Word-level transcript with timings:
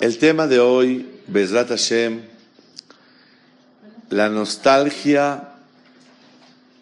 El 0.00 0.16
tema 0.16 0.46
de 0.46 0.58
hoy, 0.58 1.06
Bezrat 1.26 1.68
Hashem, 1.68 2.22
la 4.08 4.30
nostalgia 4.30 5.50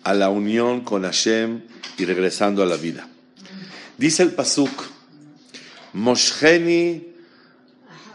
a 0.04 0.14
la 0.14 0.28
unión 0.28 0.82
con 0.82 1.02
Hashem 1.02 1.62
y 1.96 2.04
regresando 2.04 2.62
a 2.62 2.66
la 2.66 2.76
vida. 2.76 3.08
Dice 3.96 4.22
el 4.22 4.30
Pasuk, 4.30 4.70
Mosheni 5.94 7.08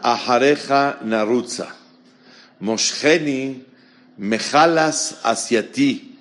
ahareja 0.00 1.00
narutza. 1.02 1.76
Mosheni, 2.60 3.62
me 4.16 4.38
jalas 4.38 5.18
hacia 5.22 5.70
ti. 5.70 6.18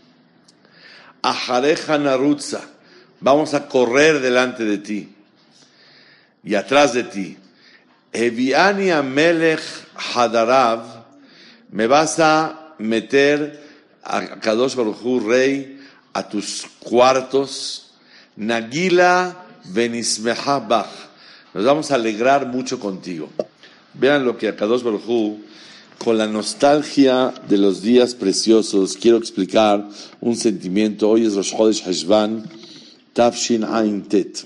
Ahareja 1.21 1.97
narutza. 1.97 2.59
Vamos 3.21 3.53
a 3.53 3.69
correr 3.69 4.19
delante 4.19 4.65
de 4.65 4.77
ti 4.77 5.15
y 6.43 6.55
atrás 6.55 6.93
de 6.93 7.03
ti. 7.03 7.37
Eviani 8.13 8.91
Melech 9.03 9.61
Hadarav, 9.95 11.03
me 11.71 11.87
vas 11.87 12.19
a 12.19 12.75
meter 12.77 13.59
a 14.03 14.39
Kadosh 14.39 14.75
Baruchu, 14.75 15.19
rey, 15.27 15.79
a 16.13 16.29
tus 16.29 16.67
cuartos. 16.79 17.89
Nagila 18.37 19.35
Benismeha 19.65 20.59
Bach. 20.59 20.89
Nos 21.53 21.65
vamos 21.65 21.91
a 21.91 21.95
alegrar 21.95 22.47
mucho 22.47 22.79
contigo. 22.79 23.29
Vean 23.95 24.25
lo 24.25 24.37
que 24.37 24.47
a 24.47 24.55
Kadosh 24.55 24.83
Baruchu, 24.83 25.39
con 25.97 26.17
la 26.17 26.27
nostalgia 26.27 27.33
de 27.47 27.57
los 27.57 27.81
días 27.81 28.13
preciosos, 28.13 28.97
quiero 28.97 29.17
explicar 29.17 29.87
un 30.21 30.35
sentimiento. 30.35 31.09
Hoy 31.09 31.25
es 31.25 31.35
Rosh 31.35 31.55
Chodesh 31.55 31.87
Heshvan, 31.87 32.43
Tafshin 33.13 33.63
Ain 33.63 34.03
Tet. 34.03 34.45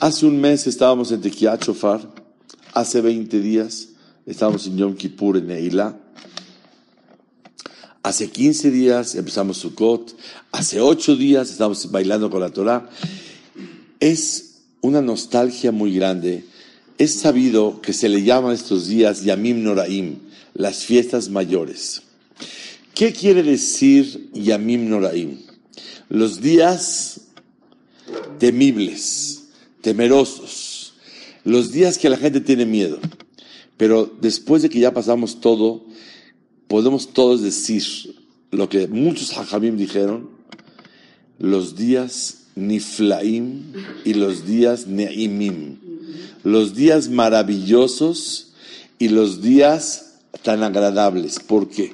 Hace 0.00 0.26
un 0.26 0.40
mes 0.40 0.66
estábamos 0.66 1.10
en 1.12 1.20
Tekiat 1.20 1.64
Shofar 1.64 2.15
Hace 2.76 3.00
20 3.00 3.40
días 3.40 3.88
estábamos 4.26 4.66
en 4.66 4.76
Yom 4.76 4.96
Kippur 4.96 5.38
en 5.38 5.46
Neila. 5.46 5.98
Hace 8.02 8.28
15 8.28 8.70
días 8.70 9.14
empezamos 9.14 9.56
Sukkot. 9.56 10.14
Hace 10.52 10.82
8 10.82 11.16
días 11.16 11.50
estamos 11.50 11.90
bailando 11.90 12.28
con 12.28 12.42
la 12.42 12.50
Torah. 12.50 12.90
Es 13.98 14.56
una 14.82 15.00
nostalgia 15.00 15.72
muy 15.72 15.94
grande. 15.94 16.44
Es 16.98 17.14
sabido 17.14 17.80
que 17.80 17.94
se 17.94 18.10
le 18.10 18.22
llaman 18.22 18.52
estos 18.52 18.88
días 18.88 19.24
Yamim 19.24 19.62
Noraim, 19.62 20.18
las 20.52 20.84
fiestas 20.84 21.30
mayores. 21.30 22.02
¿Qué 22.92 23.14
quiere 23.14 23.42
decir 23.42 24.28
Yamim 24.34 24.90
Noraim? 24.90 25.38
Los 26.10 26.42
días 26.42 27.22
temibles, 28.38 29.44
temerosos 29.80 30.65
los 31.46 31.70
días 31.70 31.96
que 31.96 32.10
la 32.10 32.16
gente 32.18 32.40
tiene 32.40 32.66
miedo. 32.66 32.98
Pero 33.76 34.12
después 34.20 34.62
de 34.62 34.68
que 34.68 34.80
ya 34.80 34.92
pasamos 34.92 35.40
todo, 35.40 35.86
podemos 36.66 37.12
todos 37.12 37.40
decir 37.40 37.84
lo 38.50 38.68
que 38.68 38.88
muchos 38.88 39.38
hajamim 39.38 39.76
dijeron, 39.76 40.28
los 41.38 41.76
días 41.76 42.48
niflaim 42.56 43.72
y 44.04 44.14
los 44.14 44.44
días 44.44 44.88
neimim, 44.88 45.76
los 46.42 46.74
días 46.74 47.08
maravillosos 47.10 48.52
y 48.98 49.08
los 49.08 49.40
días 49.40 50.14
tan 50.42 50.64
agradables. 50.64 51.38
¿Por 51.38 51.68
qué? 51.68 51.92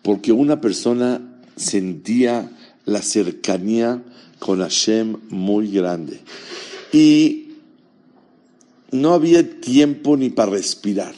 Porque 0.00 0.32
una 0.32 0.60
persona 0.62 1.20
sentía 1.56 2.50
la 2.86 3.02
cercanía 3.02 4.02
con 4.38 4.60
Hashem 4.60 5.18
muy 5.28 5.70
grande. 5.70 6.20
Y 6.92 7.47
no 8.90 9.14
había 9.14 9.60
tiempo 9.60 10.16
ni 10.16 10.30
para 10.30 10.52
respirar. 10.52 11.14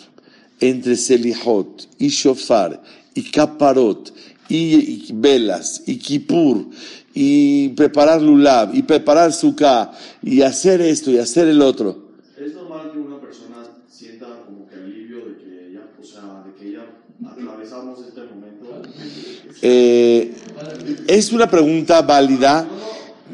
Entre 0.61 0.97
Selihot 0.97 1.89
y 1.99 2.09
Shofar 2.09 2.83
y 3.15 3.31
Kaparot 3.31 4.13
y, 4.49 5.13
velas 5.15 5.83
y 5.87 5.97
Kippur 5.99 6.67
y 7.15 7.71
preparar 7.71 8.21
Lulav 8.21 8.75
y 8.75 8.83
preparar 8.83 9.33
Sukkah 9.33 9.93
y 10.23 10.43
hacer 10.43 10.81
esto 10.81 11.11
y 11.11 11.19
hacer 11.19 11.49
el 11.49 11.63
otro. 11.63 12.11
¿Es 12.37 12.55
normal 12.55 12.91
que 12.93 12.99
una 12.99 13.21
persona 13.21 13.57
sienta 13.89 14.27
como 14.47 14.67
que 14.69 14.77
alivio 14.77 15.19
de 15.25 15.37
que 15.39 15.73
ya, 15.73 15.89
o 15.99 16.05
sea, 16.05 16.45
de 16.45 16.55
que 16.55 16.73
ya 16.73 16.87
atravesamos 17.31 18.01
este 18.07 18.21
momento? 18.23 18.83
Eh, 19.63 20.35
es 21.07 21.33
una 21.33 21.49
pregunta 21.51 22.03
válida 22.03 22.67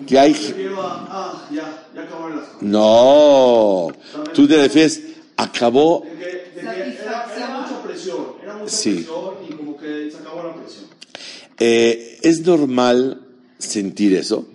que 0.07 0.19
hay... 0.19 0.35
Ah, 0.79 1.47
ya, 1.51 1.89
ya 1.95 2.03
acabaron 2.03 2.37
las 2.37 2.46
cosas. 2.46 2.46
No, 2.61 3.89
tú 4.35 4.47
te 4.49 4.57
refieres, 4.57 5.03
acabó... 5.37 6.05
De 6.05 6.19
que, 6.19 6.25
de 6.27 6.53
que 6.55 7.03
era, 7.03 7.27
era, 7.37 7.61
mucha 7.61 7.83
presión, 7.83 8.27
era 8.43 8.57
mucha 8.57 8.71
Sí. 8.71 8.93
presión 8.95 9.35
y 9.49 9.53
como 9.53 9.77
que 9.77 10.11
se 10.11 10.17
acabó 10.19 10.43
la 10.43 10.55
presión. 10.55 10.85
Eh, 11.59 12.19
es 12.23 12.41
normal 12.41 13.23
sentir 13.59 14.15
eso, 14.15 14.47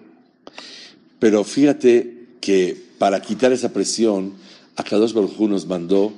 pero 1.19 1.43
fíjate 1.43 2.27
que 2.39 2.77
para 2.97 3.21
quitar 3.21 3.51
esa 3.51 3.73
presión, 3.73 4.33
Akadosh 4.75 5.13
Baruj 5.13 5.39
nos 5.49 5.65
mandó 5.67 6.13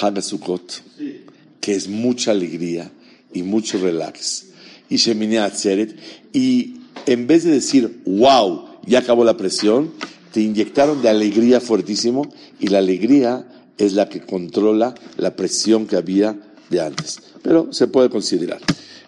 Hagasukot, 0.00 0.82
Sí. 0.98 1.22
que 1.60 1.74
es 1.74 1.88
mucha 1.88 2.30
alegría 2.32 2.90
y 3.32 3.42
mucho 3.42 3.78
relax, 3.78 4.46
y 4.88 4.96
Shemini 4.96 5.36
Atzeret, 5.36 5.96
y 6.32 6.74
en 7.06 7.26
vez 7.26 7.44
de 7.44 7.52
decir, 7.52 8.00
wow, 8.06 8.64
ya 8.86 9.00
acabó 9.00 9.24
la 9.24 9.36
presión, 9.36 9.92
te 10.32 10.40
inyectaron 10.40 11.02
de 11.02 11.08
alegría 11.08 11.60
fuertísimo, 11.60 12.32
y 12.60 12.68
la 12.68 12.78
alegría 12.78 13.46
es 13.78 13.92
la 13.92 14.08
que 14.08 14.20
controla 14.20 14.94
la 15.16 15.36
presión 15.36 15.86
que 15.86 15.96
había 15.96 16.36
de 16.70 16.80
antes. 16.80 17.20
Pero 17.42 17.72
se 17.72 17.86
puede 17.86 18.10
considerar. 18.10 18.60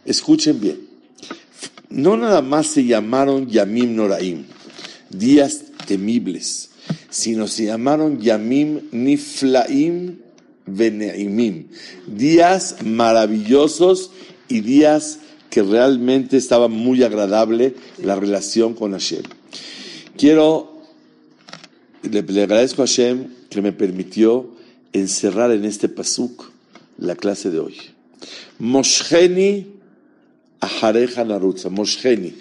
Escuchen 0.05 0.61
bien. 0.61 0.89
No 1.89 2.17
nada 2.17 2.41
más 2.41 2.69
se 2.69 2.85
llamaron 2.85 3.49
Yamim 3.49 3.97
Noraim, 3.97 4.45
días 5.11 5.63
temibles, 5.87 6.71
sino 7.11 7.49
se 7.49 7.65
llamaron 7.65 8.21
Yamim 8.21 8.83
Niflaim 8.93 10.19
Veneimim, 10.67 11.67
días 12.07 12.77
maravillosos 12.85 14.13
y 14.49 14.61
días 14.61 15.19
que 15.51 15.63
realmente 15.63 16.37
estaba 16.37 16.69
muy 16.69 17.03
agradable 17.03 17.75
la 18.03 18.15
relación 18.15 18.75
con 18.75 18.93
Hashem. 18.93 19.23
Quiero, 20.17 20.70
le, 22.03 22.43
agradezco 22.43 22.83
a 22.83 22.87
Hashem 22.87 23.29
que 23.49 23.63
me 23.63 23.73
permitió 23.73 24.51
encerrar 24.93 25.51
en 25.53 25.65
este 25.65 25.89
pasuk 25.89 26.51
la 26.99 27.17
clase 27.17 27.51
de 27.51 27.59
hoy. 27.59 27.77
Mosheni 28.59 29.67
Ajareja 30.61 31.25
Narutza, 31.25 31.71
Mosheni, 31.71 32.35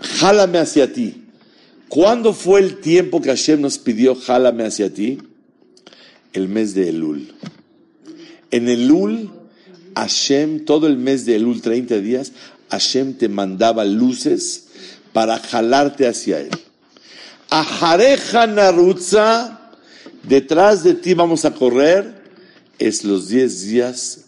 jálame 0.00 0.58
hacia 0.58 0.92
ti. 0.92 1.24
¿Cuándo 1.88 2.32
fue 2.32 2.60
el 2.60 2.80
tiempo 2.80 3.20
que 3.20 3.30
Hashem 3.30 3.60
nos 3.60 3.78
pidió 3.78 4.14
jálame 4.14 4.64
hacia 4.64 4.92
ti? 4.92 5.18
El 6.32 6.48
mes 6.48 6.74
de 6.74 6.88
Elul. 6.88 7.34
En 8.50 8.68
Elul, 8.68 9.30
Hashem, 9.94 10.64
todo 10.64 10.86
el 10.86 10.96
mes 10.96 11.26
de 11.26 11.36
Elul, 11.36 11.60
30 11.60 11.98
días, 11.98 12.32
Hashem 12.70 13.14
te 13.14 13.28
mandaba 13.28 13.84
luces 13.84 14.68
para 15.12 15.38
jalarte 15.38 16.06
hacia 16.06 16.40
él. 16.40 16.50
Ajareja 17.50 18.46
Narutza, 18.46 19.58
detrás 20.22 20.84
de 20.84 20.94
ti 20.94 21.14
vamos 21.14 21.44
a 21.44 21.52
correr, 21.52 22.22
es 22.78 23.04
los 23.04 23.28
10 23.28 23.62
días 23.62 24.24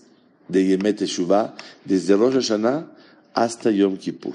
de 0.48 0.66
Yemet 0.66 0.98
Teshuvah, 0.98 1.54
desde 1.84 2.16
Rosh 2.16 2.34
Hashanah 2.34 2.86
hasta 3.32 3.70
Yom 3.70 3.96
Kippur. 3.96 4.34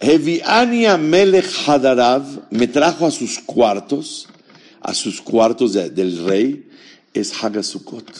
Heviania 0.00 0.96
Melech 0.96 1.46
Hadarav 1.66 2.24
me 2.50 2.66
trajo 2.66 3.06
a 3.06 3.10
sus 3.10 3.38
cuartos, 3.38 4.28
a 4.80 4.94
sus 4.94 5.20
cuartos 5.20 5.74
de- 5.74 5.90
del 5.90 6.24
rey, 6.24 6.68
es 7.14 7.32
Hagasukot, 7.42 8.10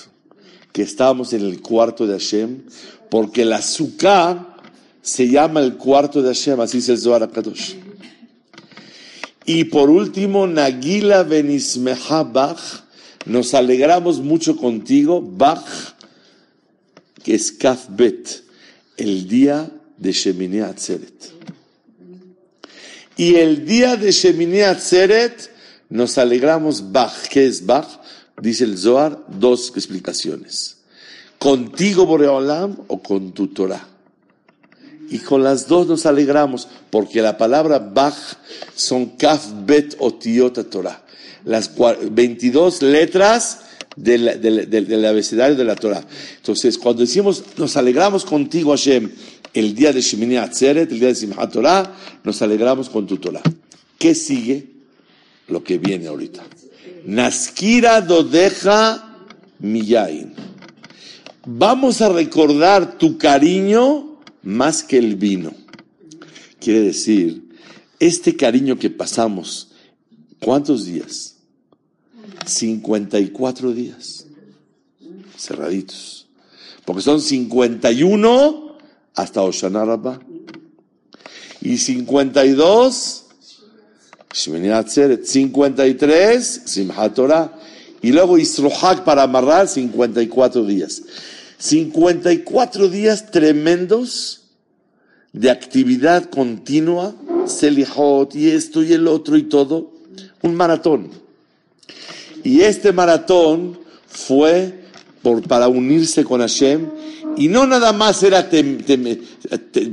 que 0.72 0.82
estábamos 0.82 1.32
en 1.32 1.42
el 1.42 1.60
cuarto 1.60 2.06
de 2.06 2.14
Hashem, 2.14 2.62
porque 3.10 3.44
la 3.44 3.62
Sukkah 3.62 4.48
se 5.00 5.28
llama 5.28 5.60
el 5.60 5.76
cuarto 5.76 6.22
de 6.22 6.28
Hashem, 6.28 6.60
así 6.60 6.78
dice 6.78 6.92
el 6.92 6.98
Zohar 6.98 7.22
HaKadosh. 7.22 7.74
Y 9.44 9.64
por 9.64 9.90
último, 9.90 10.46
Nagila 10.46 11.24
Benismeha 11.24 12.22
Bach, 12.22 12.60
nos 13.26 13.54
alegramos 13.54 14.20
mucho 14.20 14.56
contigo, 14.56 15.20
Bach, 15.20 15.64
que 17.22 17.34
es 17.34 17.52
Kafbet, 17.52 18.44
el 18.96 19.28
día 19.28 19.70
de 19.96 20.12
Shemini 20.12 20.60
Atzeret. 20.60 21.32
Y 23.16 23.34
el 23.36 23.66
día 23.66 23.96
de 23.96 24.10
Shemini 24.10 24.60
Atzeret 24.60 25.50
nos 25.88 26.18
alegramos, 26.18 26.92
Bach, 26.92 27.28
¿qué 27.28 27.46
es 27.46 27.64
Bach? 27.64 27.88
Dice 28.40 28.64
el 28.64 28.78
Zohar, 28.78 29.24
dos 29.28 29.72
explicaciones. 29.76 30.78
Contigo, 31.38 32.06
Boreolam, 32.06 32.76
o 32.88 33.02
con 33.02 33.32
tu 33.32 33.48
Torah. 33.48 33.91
Y 35.12 35.18
con 35.18 35.44
las 35.44 35.68
dos 35.68 35.86
nos 35.86 36.06
alegramos, 36.06 36.68
porque 36.88 37.20
la 37.20 37.36
palabra 37.36 37.78
Bach 37.78 38.16
son 38.74 39.10
Kaf 39.10 39.44
Bet 39.66 39.94
Otiota 39.98 40.64
Torah. 40.64 41.04
Las 41.44 41.70
22 42.10 42.80
letras 42.80 43.60
del, 43.94 44.40
del, 44.40 44.70
del, 44.70 45.04
abecedario 45.04 45.54
de 45.54 45.64
la 45.64 45.76
Torah. 45.76 46.02
Entonces, 46.36 46.78
cuando 46.78 47.02
decimos 47.02 47.44
nos 47.58 47.76
alegramos 47.76 48.24
contigo, 48.24 48.70
Hashem, 48.70 49.10
el 49.52 49.74
día 49.74 49.92
de 49.92 50.00
Shemini 50.00 50.38
Atzeret, 50.38 50.90
el 50.90 50.98
día 50.98 51.08
de 51.08 51.14
Simchat 51.14 51.52
Torah, 51.52 51.94
nos 52.24 52.40
alegramos 52.40 52.88
con 52.88 53.06
tu 53.06 53.18
Torah. 53.18 53.42
¿Qué 53.98 54.14
sigue? 54.14 54.66
Lo 55.48 55.62
que 55.62 55.76
viene 55.76 56.06
ahorita. 56.06 56.42
Naskira 57.04 58.00
Dodeja 58.00 59.18
Miyain. 59.58 60.32
Vamos 61.44 62.00
a 62.00 62.08
recordar 62.08 62.96
tu 62.96 63.18
cariño 63.18 64.11
más 64.42 64.82
que 64.82 64.98
el 64.98 65.16
vino. 65.16 65.52
Quiere 66.60 66.80
decir, 66.80 67.48
este 67.98 68.36
cariño 68.36 68.78
que 68.78 68.90
pasamos, 68.90 69.68
¿cuántos 70.40 70.84
días? 70.84 71.36
54 72.46 73.72
días. 73.72 74.26
Cerraditos. 75.36 76.26
Porque 76.84 77.02
son 77.02 77.20
51 77.20 78.76
hasta 79.14 79.42
Oshana 79.42 79.84
Rabbah. 79.84 80.20
Y 81.60 81.78
52, 81.78 83.26
Shemini 84.32 84.68
53, 85.24 86.62
Simchat 86.64 87.14
Torah. 87.14 87.58
Y 88.02 88.10
luego 88.10 88.36
Isrohak 88.36 89.04
para 89.04 89.22
amarrar 89.22 89.68
54 89.68 90.64
días. 90.64 91.02
54 91.62 92.88
días 92.88 93.30
tremendos 93.30 94.48
de 95.32 95.48
actividad 95.48 96.28
continua, 96.28 97.14
Selihot 97.46 98.34
y 98.34 98.50
esto 98.50 98.82
y 98.82 98.92
el 98.92 99.06
otro 99.06 99.36
y 99.36 99.44
todo, 99.44 99.92
un 100.42 100.56
maratón. 100.56 101.10
Y 102.42 102.62
este 102.62 102.90
maratón 102.92 103.78
fue 104.08 104.86
por, 105.22 105.46
para 105.46 105.68
unirse 105.68 106.24
con 106.24 106.40
Hashem 106.40 106.90
y 107.36 107.46
no 107.46 107.64
nada 107.68 107.92
más 107.92 108.24
era 108.24 108.50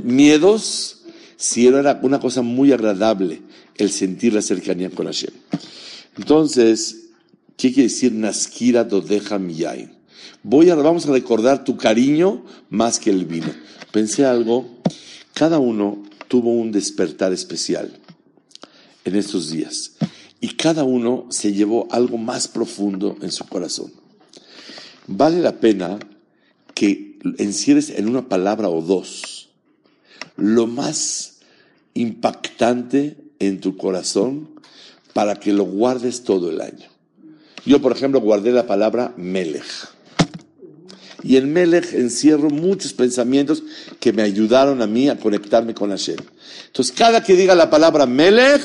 miedos, 0.03 1.01
sino 1.37 1.77
era 1.77 1.99
una 2.01 2.19
cosa 2.19 2.41
muy 2.41 2.71
agradable 2.71 3.43
el 3.77 3.91
sentir 3.91 4.33
la 4.33 4.41
cercanía 4.41 4.89
con 4.89 5.05
Hashem. 5.05 5.35
Entonces, 6.17 7.09
¿qué 7.57 7.71
quiere 7.71 7.89
decir 7.89 8.11
Naskira 8.11 8.83
Dodeja 8.83 9.37
Miyain? 9.37 9.98
Voy 10.43 10.69
a, 10.69 10.75
vamos 10.75 11.05
a 11.05 11.11
recordar 11.11 11.63
tu 11.63 11.77
cariño 11.77 12.45
más 12.69 12.99
que 12.99 13.09
el 13.09 13.25
vino. 13.25 13.53
Pensé 13.91 14.25
algo, 14.25 14.67
cada 15.33 15.59
uno 15.59 16.03
tuvo 16.27 16.51
un 16.51 16.71
despertar 16.71 17.33
especial 17.33 17.91
en 19.05 19.15
estos 19.15 19.49
días 19.49 19.93
y 20.41 20.55
cada 20.55 20.83
uno 20.83 21.27
se 21.29 21.53
llevó 21.53 21.87
algo 21.91 22.17
más 22.17 22.47
profundo 22.47 23.17
en 23.21 23.31
su 23.31 23.45
corazón. 23.45 23.91
Vale 25.07 25.41
la 25.41 25.59
pena 25.59 25.99
que 26.73 27.17
encierres 27.37 27.89
en 27.89 28.07
una 28.07 28.29
palabra 28.29 28.69
o 28.69 28.81
dos 28.81 29.49
lo 30.37 30.67
más 30.67 31.39
impactante 31.93 33.17
en 33.39 33.59
tu 33.59 33.75
corazón 33.75 34.49
para 35.13 35.35
que 35.35 35.51
lo 35.51 35.65
guardes 35.65 36.23
todo 36.23 36.49
el 36.49 36.61
año. 36.61 36.87
Yo, 37.65 37.81
por 37.81 37.91
ejemplo, 37.91 38.21
guardé 38.21 38.51
la 38.51 38.67
palabra 38.67 39.13
Melech. 39.17 39.65
Y 41.23 41.37
en 41.37 41.51
Melech 41.51 41.93
encierro 41.93 42.49
muchos 42.49 42.93
pensamientos 42.93 43.63
que 43.99 44.13
me 44.13 44.21
ayudaron 44.21 44.81
a 44.81 44.87
mí 44.87 45.09
a 45.09 45.17
conectarme 45.17 45.73
con 45.73 45.89
Hashem. 45.89 46.17
Entonces, 46.67 46.95
cada 46.95 47.23
que 47.23 47.35
diga 47.35 47.55
la 47.55 47.69
palabra 47.69 48.05
Melech, 48.05 48.61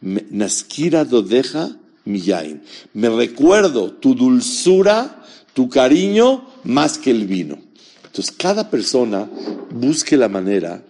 Naskira 0.00 1.04
Dodeja 1.04 1.76
Miyain. 2.04 2.62
Me 2.92 3.08
recuerdo 3.08 3.92
tu 3.92 4.14
dulzura, 4.14 5.22
tu 5.54 5.68
cariño, 5.68 6.46
más 6.64 6.98
que 6.98 7.10
el 7.10 7.26
vino. 7.26 7.58
Entonces, 8.04 8.34
cada 8.36 8.70
persona 8.70 9.28
busque 9.70 10.16
la 10.16 10.28
manera 10.28 10.82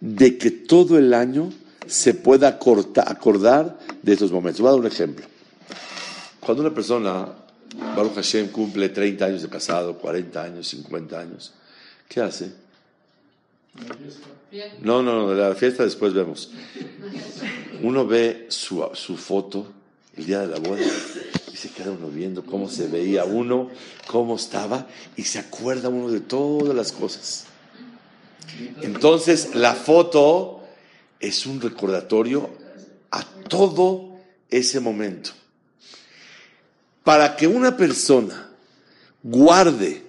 de 0.00 0.38
que 0.38 0.50
todo 0.50 0.98
el 0.98 1.14
año 1.14 1.52
se 1.86 2.14
pueda 2.14 2.48
acordar 2.48 3.78
de 4.02 4.12
estos 4.12 4.32
momentos. 4.32 4.60
Voy 4.60 4.68
a 4.68 4.72
dar 4.72 4.80
un 4.80 4.86
ejemplo. 4.86 5.26
Cuando 6.40 6.62
una 6.62 6.74
persona 6.74 7.28
Baruch 7.76 8.14
Hashem 8.14 8.48
cumple 8.48 8.88
30 8.88 9.24
años 9.24 9.42
de 9.42 9.48
casado, 9.48 9.98
40 9.98 10.42
años, 10.42 10.68
50 10.68 11.18
años. 11.18 11.52
¿Qué 12.08 12.20
hace? 12.20 12.52
No, 14.80 15.02
no, 15.02 15.26
no, 15.26 15.30
de 15.30 15.48
la 15.48 15.54
fiesta 15.54 15.82
después 15.82 16.12
vemos. 16.12 16.50
Uno 17.82 18.06
ve 18.06 18.46
su, 18.48 18.86
su 18.94 19.16
foto 19.16 19.66
el 20.16 20.26
día 20.26 20.40
de 20.40 20.48
la 20.48 20.58
boda 20.58 20.82
y 21.52 21.56
se 21.56 21.70
queda 21.70 21.90
uno 21.90 22.08
viendo 22.08 22.44
cómo 22.44 22.68
se 22.68 22.86
veía 22.88 23.24
uno, 23.24 23.70
cómo 24.06 24.36
estaba 24.36 24.86
y 25.16 25.22
se 25.22 25.38
acuerda 25.38 25.88
uno 25.88 26.10
de 26.10 26.20
todas 26.20 26.74
las 26.74 26.92
cosas. 26.92 27.46
Entonces 28.82 29.54
la 29.54 29.74
foto 29.74 30.62
es 31.18 31.46
un 31.46 31.60
recordatorio 31.60 32.50
a 33.10 33.24
todo 33.48 34.18
ese 34.50 34.80
momento 34.80 35.32
para 37.04 37.36
que 37.36 37.46
una 37.46 37.76
persona 37.76 38.50
guarde 39.22 40.02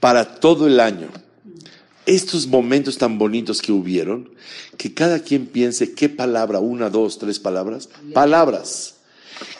para 0.00 0.36
todo 0.36 0.66
el 0.66 0.80
año 0.80 1.08
estos 2.06 2.46
momentos 2.46 2.96
tan 2.96 3.18
bonitos 3.18 3.60
que 3.60 3.72
hubieron, 3.72 4.30
que 4.78 4.94
cada 4.94 5.20
quien 5.20 5.46
piense 5.46 5.92
qué 5.94 6.08
palabra, 6.08 6.58
una, 6.58 6.88
dos, 6.88 7.18
tres 7.18 7.38
palabras, 7.38 7.90
palabras 8.14 8.94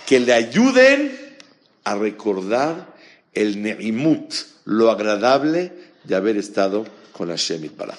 que 0.06 0.18
le 0.18 0.32
ayuden 0.32 1.37
a 1.85 1.94
recordar 1.94 2.94
el 3.35 3.61
neimut, 3.61 4.32
lo 4.64 4.90
agradable 4.90 5.73
de 6.04 6.14
haber 6.14 6.38
estado 6.38 6.87
con 7.12 7.28
Hashem 7.28 7.68
Baraj. 7.76 7.99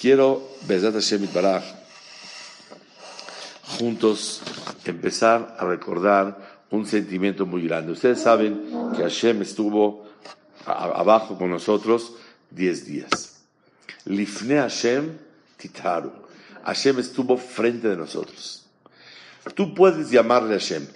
Quiero, 0.00 0.56
Besat 0.66 0.94
Hashem 0.94 1.28
Baraj, 1.34 1.62
juntos 3.78 4.40
empezar 4.84 5.56
a 5.58 5.64
recordar 5.66 6.51
un 6.72 6.86
sentimiento 6.86 7.46
muy 7.46 7.62
grande. 7.68 7.92
Ustedes 7.92 8.20
saben 8.20 8.62
que 8.96 9.02
Hashem 9.02 9.42
estuvo 9.42 10.06
abajo 10.64 11.36
con 11.36 11.50
nosotros 11.50 12.14
10 12.50 12.86
días. 12.86 13.42
Lifne 14.06 14.56
Hashem 14.56 15.18
titaru. 15.58 16.10
Hashem 16.64 16.98
estuvo 16.98 17.36
frente 17.36 17.88
de 17.88 17.96
nosotros. 17.96 18.66
Tú 19.54 19.74
puedes 19.74 20.10
llamarle 20.10 20.54
Hashem, 20.54 20.86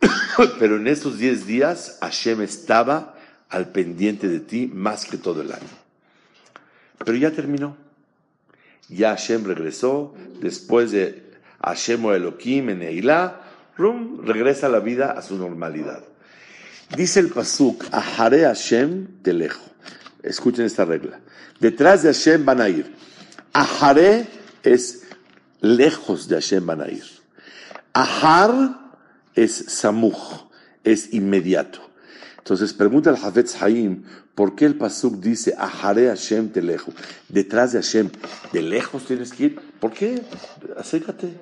pero 0.58 0.76
en 0.76 0.88
estos 0.88 1.18
10 1.18 1.46
días 1.46 1.98
Hashem 2.00 2.42
estaba 2.42 3.14
al 3.48 3.70
pendiente 3.70 4.28
de 4.28 4.40
ti 4.40 4.70
más 4.72 5.04
que 5.04 5.16
todo 5.16 5.42
el 5.42 5.52
año. 5.52 5.68
Pero 7.04 7.16
ya 7.16 7.30
terminó. 7.30 7.76
Ya 8.88 9.10
Hashem 9.10 9.44
regresó 9.44 10.12
después 10.40 10.90
de 10.90 11.22
Hashem 11.62 12.04
o 12.04 12.14
Elohim 12.14 12.70
en 12.70 12.82
Eilah 12.82 13.49
regresa 14.22 14.68
la 14.68 14.80
vida 14.80 15.12
a 15.12 15.22
su 15.22 15.36
normalidad. 15.36 16.02
Dice 16.96 17.20
el 17.20 17.28
Pasuk, 17.28 17.84
Ahare 17.92 18.44
Hashem 18.44 19.22
te 19.22 19.32
lejo. 19.32 19.62
Escuchen 20.22 20.64
esta 20.64 20.84
regla. 20.84 21.20
Detrás 21.60 22.02
de 22.02 22.12
Hashem 22.12 22.44
van 22.44 22.60
a 22.60 22.68
ir. 22.68 22.94
Ahare 23.52 24.26
es 24.62 25.04
lejos 25.60 26.28
de 26.28 26.36
Hashem 26.36 26.66
van 26.66 26.82
a 26.82 26.88
ir. 26.88 27.04
Ahar 27.92 28.92
es 29.34 29.52
samuj, 29.68 30.48
es 30.84 31.12
inmediato. 31.12 31.80
Entonces 32.38 32.72
pregunta 32.72 33.10
al 33.10 33.16
Hafetz 33.16 33.62
Haim, 33.62 34.04
¿por 34.34 34.54
qué 34.54 34.66
el 34.66 34.76
Pasuk 34.76 35.16
dice 35.20 35.54
Ahare 35.56 36.08
Hashem 36.08 36.50
te 36.50 36.62
lejo? 36.62 36.92
Detrás 37.28 37.72
de 37.72 37.82
Hashem, 37.82 38.10
¿de 38.52 38.62
lejos 38.62 39.04
tienes 39.06 39.32
que 39.32 39.44
ir? 39.44 39.60
¿Por 39.78 39.92
qué? 39.92 40.22
Acércate 40.76 41.34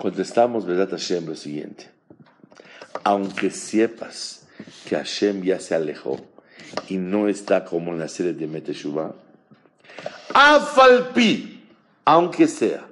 contestamos, 0.00 0.64
¿verdad, 0.64 0.88
Hashem, 0.90 1.26
lo 1.26 1.36
siguiente. 1.36 1.90
Aunque 3.04 3.50
sepas 3.50 4.46
que 4.88 4.96
Hashem 4.96 5.42
ya 5.42 5.60
se 5.60 5.74
alejó 5.74 6.18
y 6.88 6.96
no 6.96 7.28
está 7.28 7.66
como 7.66 7.92
en 7.92 7.98
la 7.98 8.08
serie 8.08 8.32
de 8.32 8.46
Meteshuvah, 8.46 9.14
afalpi, 10.32 11.64
aunque 12.06 12.48
sea 12.48 12.86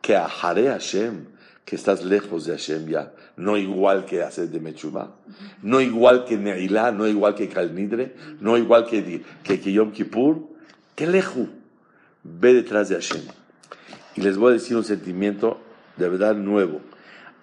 que 0.00 0.14
Ahare 0.14 0.68
Hashem, 0.68 1.26
que 1.64 1.74
estás 1.74 2.04
lejos 2.04 2.44
de 2.44 2.52
Hashem 2.52 2.86
ya, 2.88 3.12
no 3.36 3.56
igual 3.56 4.04
que 4.04 4.22
hacer 4.22 4.48
de 4.48 4.60
Mechubá, 4.60 5.16
no 5.60 5.80
igual 5.80 6.24
que 6.24 6.36
Neilá, 6.36 6.92
no 6.92 7.08
igual 7.08 7.34
que 7.34 7.48
Kalnidre, 7.48 8.14
no 8.38 8.56
igual 8.56 8.86
que, 8.86 9.24
que, 9.42 9.72
Yom 9.72 9.90
Kippur, 9.90 10.46
que 10.94 11.08
lejos, 11.08 11.48
ve 12.22 12.54
detrás 12.54 12.90
de 12.90 12.94
Hashem. 12.94 13.22
Y 14.14 14.20
les 14.20 14.36
voy 14.36 14.50
a 14.50 14.52
decir 14.52 14.76
un 14.76 14.84
sentimiento 14.84 15.60
de 15.96 16.08
verdad 16.08 16.34
nuevo. 16.34 16.80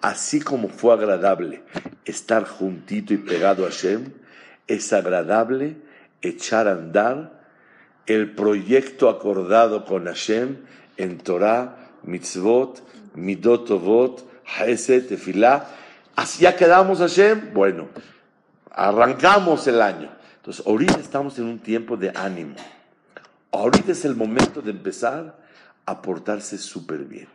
Así 0.00 0.40
como 0.40 0.68
fue 0.68 0.94
agradable 0.94 1.62
estar 2.04 2.44
juntito 2.44 3.14
y 3.14 3.18
pegado 3.18 3.64
a 3.64 3.70
Hashem, 3.70 4.12
es 4.66 4.92
agradable 4.92 5.76
echar 6.22 6.66
a 6.66 6.72
andar 6.72 7.40
el 8.06 8.34
proyecto 8.34 9.08
acordado 9.08 9.84
con 9.84 10.06
Hashem 10.06 10.56
en 10.96 11.18
Torah, 11.18 11.76
mitzvot, 12.02 12.82
midot 13.14 13.66
tovot, 13.66 14.24
haeset, 14.44 15.08
tefilá. 15.08 15.68
Así 16.16 16.42
ya 16.42 16.56
quedamos 16.56 16.98
Hashem. 16.98 17.52
Bueno, 17.54 17.88
arrancamos 18.70 19.66
el 19.68 19.80
año. 19.80 20.10
Entonces, 20.36 20.66
ahorita 20.66 20.98
estamos 20.98 21.38
en 21.38 21.44
un 21.44 21.58
tiempo 21.60 21.96
de 21.96 22.10
ánimo. 22.14 22.56
Ahorita 23.52 23.92
es 23.92 24.04
el 24.04 24.16
momento 24.16 24.60
de 24.60 24.72
empezar 24.72 25.38
a 25.86 26.02
portarse 26.02 26.58
súper 26.58 27.04
bien. 27.04 27.28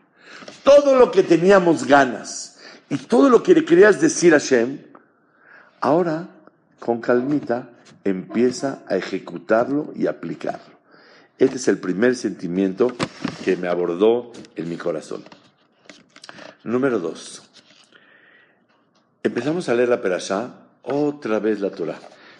Todo 0.63 0.95
lo 0.95 1.11
que 1.11 1.23
teníamos 1.23 1.85
ganas 1.85 2.59
y 2.89 2.97
todo 2.97 3.29
lo 3.29 3.43
que 3.43 3.53
le 3.53 3.65
querías 3.65 4.01
decir 4.01 4.33
a 4.33 4.39
Hashem, 4.39 4.79
ahora 5.81 6.27
con 6.79 7.01
calmita 7.01 7.69
empieza 8.03 8.83
a 8.87 8.95
ejecutarlo 8.97 9.91
y 9.95 10.07
aplicarlo. 10.07 10.77
Este 11.37 11.57
es 11.57 11.67
el 11.67 11.77
primer 11.77 12.15
sentimiento 12.15 12.91
que 13.43 13.55
me 13.57 13.67
abordó 13.67 14.31
en 14.55 14.69
mi 14.69 14.77
corazón. 14.77 15.23
Número 16.63 16.99
dos. 16.99 17.43
Empezamos 19.23 19.69
a 19.69 19.75
leer 19.75 19.89
la 19.89 20.01
Perashá, 20.01 20.51
otra 20.83 21.39
vez 21.39 21.59
la 21.59 21.69
Torah. 21.69 21.99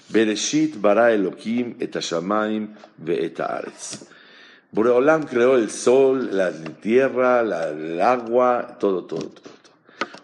Bereshit 0.10 0.80
bara 0.80 1.12
Elohim 1.12 1.76
et 1.80 1.94
ve'et 2.98 3.40
haaretz. 3.40 4.06
Boreolam 4.72 5.24
creó 5.24 5.56
el 5.56 5.72
sol, 5.72 6.30
la 6.36 6.52
tierra, 6.52 7.42
el 7.42 8.02
agua, 8.02 8.78
todo, 8.80 9.06
todo, 9.06 9.30
todo, 9.30 9.52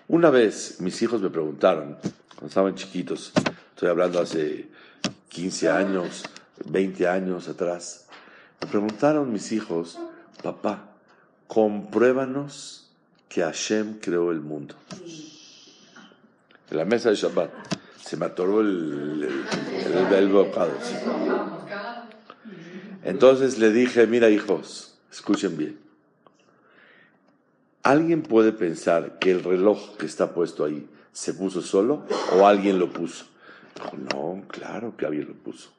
Una 0.07 0.29
vez 0.29 0.81
mis 0.81 1.01
hijos 1.01 1.21
me 1.21 1.29
preguntaron, 1.29 1.97
cuando 2.29 2.47
estaban 2.47 2.75
chiquitos, 2.75 3.31
estoy 3.73 3.89
hablando 3.89 4.19
hace 4.19 4.67
15 5.29 5.69
años, 5.69 6.23
20 6.65 7.07
años 7.07 7.47
atrás, 7.47 8.07
me 8.61 8.67
preguntaron 8.67 9.31
mis 9.31 9.51
hijos, 9.51 9.97
papá, 10.41 10.89
compruébanos 11.47 12.89
que 13.29 13.41
Hashem 13.41 13.99
creó 13.99 14.31
el 14.31 14.41
mundo. 14.41 14.75
En 16.69 16.77
la 16.77 16.85
mesa 16.85 17.09
de 17.09 17.15
Shabbat 17.15 17.49
se 18.03 18.17
me 18.17 18.25
atoró 18.25 18.61
el, 18.61 19.45
el, 20.11 20.29
bocado. 20.29 20.73
Entonces 23.03 23.57
le 23.59 23.71
dije, 23.71 24.07
mira 24.07 24.29
hijos, 24.29 24.97
escuchen 25.11 25.57
bien. 25.57 25.77
¿Alguien 27.83 28.21
puede 28.21 28.53
pensar 28.53 29.19
que 29.19 29.31
el 29.31 29.43
reloj 29.43 29.97
que 29.97 30.05
está 30.05 30.33
puesto 30.33 30.63
ahí 30.63 30.87
se 31.11 31.33
puso 31.33 31.61
solo 31.61 32.05
o 32.33 32.47
alguien 32.47 32.79
lo 32.79 32.91
puso? 32.91 33.25
no, 34.13 34.43
claro 34.47 34.95
que 34.95 35.05
alguien 35.05 35.27
lo 35.27 35.33
puso. 35.33 35.69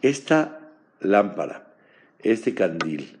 Esta 0.00 0.60
lámpara, 1.00 1.66
este 2.20 2.54
candil, 2.54 3.18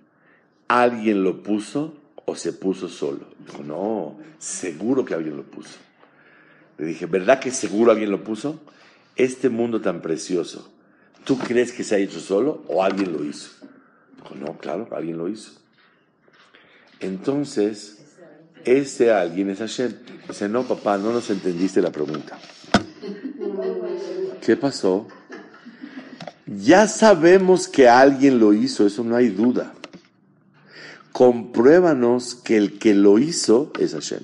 ¿alguien 0.68 1.22
lo 1.22 1.42
puso 1.42 1.94
o 2.24 2.36
se 2.36 2.52
puso 2.52 2.88
solo? 2.88 3.26
Dijo, 3.46 3.62
no, 3.62 4.18
seguro 4.38 5.04
que 5.04 5.14
alguien 5.14 5.36
lo 5.36 5.42
puso. 5.42 5.78
Le 6.78 6.86
dije, 6.86 7.06
¿verdad 7.06 7.40
que 7.40 7.50
seguro 7.50 7.92
alguien 7.92 8.10
lo 8.10 8.24
puso? 8.24 8.60
Este 9.16 9.48
mundo 9.48 9.80
tan 9.80 10.00
precioso, 10.00 10.72
¿tú 11.24 11.38
crees 11.38 11.72
que 11.72 11.84
se 11.84 11.96
ha 11.96 11.98
hecho 11.98 12.20
solo 12.20 12.62
o 12.68 12.82
alguien 12.82 13.12
lo 13.12 13.24
hizo? 13.24 13.50
Dijo, 14.16 14.34
no, 14.34 14.58
claro, 14.58 14.88
alguien 14.92 15.18
lo 15.18 15.28
hizo. 15.28 15.52
Entonces, 17.00 17.98
ese 18.64 19.12
alguien 19.12 19.50
es 19.50 19.58
Hashem. 19.58 19.92
Dice, 20.28 20.48
no, 20.48 20.64
papá, 20.64 20.96
no 20.98 21.12
nos 21.12 21.28
entendiste 21.30 21.82
la 21.82 21.90
pregunta. 21.90 22.38
¿Qué 24.40 24.56
pasó? 24.56 25.08
Ya 26.46 26.86
sabemos 26.86 27.68
que 27.68 27.88
alguien 27.88 28.38
lo 28.38 28.52
hizo, 28.52 28.86
eso 28.86 29.02
no 29.02 29.16
hay 29.16 29.28
duda. 29.28 29.74
Compruébanos 31.12 32.34
que 32.34 32.56
el 32.56 32.78
que 32.78 32.94
lo 32.94 33.18
hizo 33.18 33.72
es 33.78 33.92
Hashem. 33.92 34.22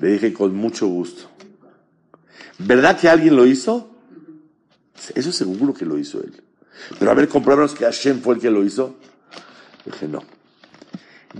Le 0.00 0.08
dije 0.08 0.32
con 0.32 0.54
mucho 0.54 0.86
gusto. 0.86 1.35
¿Verdad 2.58 2.98
que 2.98 3.08
alguien 3.08 3.36
lo 3.36 3.46
hizo? 3.46 3.90
Eso 5.14 5.32
seguro 5.32 5.74
que 5.74 5.84
lo 5.84 5.98
hizo 5.98 6.20
él. 6.20 6.42
Pero 6.98 7.10
a 7.10 7.14
ver, 7.14 7.28
compruébanos 7.28 7.74
que 7.74 7.84
Hashem 7.84 8.20
fue 8.20 8.34
el 8.36 8.40
que 8.40 8.50
lo 8.50 8.64
hizo. 8.64 8.96
dije, 9.84 10.08
no. 10.08 10.22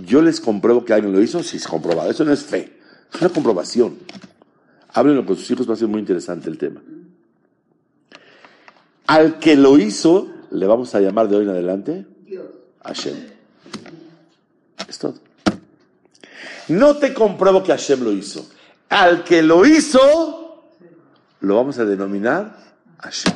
Yo 0.05 0.21
les 0.21 0.39
compruebo 0.39 0.85
que 0.85 0.93
alguien 0.93 1.13
lo 1.13 1.21
hizo, 1.21 1.41
si 1.43 1.57
es 1.57 1.67
comprobado. 1.67 2.09
Eso 2.11 2.23
no 2.23 2.31
es 2.31 2.43
fe, 2.43 2.77
es 3.13 3.21
una 3.21 3.29
comprobación. 3.29 3.97
Háblenlo 4.93 5.25
con 5.25 5.35
sus 5.35 5.49
hijos, 5.51 5.69
va 5.69 5.73
a 5.73 5.77
ser 5.77 5.87
muy 5.87 5.99
interesante 5.99 6.49
el 6.49 6.57
tema. 6.57 6.81
Al 9.07 9.39
que 9.39 9.55
lo 9.55 9.77
hizo, 9.79 10.27
le 10.51 10.65
vamos 10.67 10.93
a 10.93 10.99
llamar 10.99 11.29
de 11.29 11.37
hoy 11.37 11.43
en 11.43 11.49
adelante 11.49 12.05
Hashem. 12.83 13.15
Es 14.87 14.97
todo. 14.97 15.15
No 16.69 16.97
te 16.97 17.13
compruebo 17.13 17.63
que 17.63 17.71
Hashem 17.71 18.03
lo 18.03 18.11
hizo. 18.11 18.47
Al 18.89 19.23
que 19.23 19.41
lo 19.41 19.65
hizo, 19.65 20.46
lo 21.47 21.55
vamos 21.55 21.79
a 21.79 21.85
denominar 21.85 22.57
Hashem. 22.99 23.33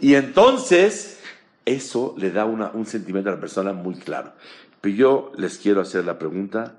Y 0.00 0.14
entonces, 0.14 1.20
eso 1.64 2.14
le 2.16 2.30
da 2.30 2.46
un 2.46 2.86
sentimiento 2.86 3.30
a 3.30 3.34
la 3.34 3.40
persona 3.40 3.72
muy 3.72 3.94
claro. 3.96 4.32
Pero 4.80 4.96
yo 4.96 5.32
les 5.36 5.58
quiero 5.58 5.82
hacer 5.82 6.04
la 6.06 6.18
pregunta, 6.18 6.74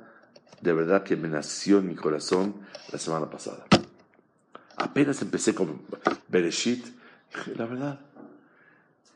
de 0.59 0.73
verdad 0.73 1.03
que 1.03 1.15
me 1.15 1.29
nació 1.29 1.77
en 1.79 1.87
mi 1.87 1.95
corazón 1.95 2.55
la 2.91 2.97
semana 2.97 3.29
pasada. 3.29 3.65
Apenas 4.75 5.21
empecé 5.21 5.53
con 5.53 5.81
Bereshit, 6.27 6.83
la 7.55 7.65
verdad, 7.65 7.99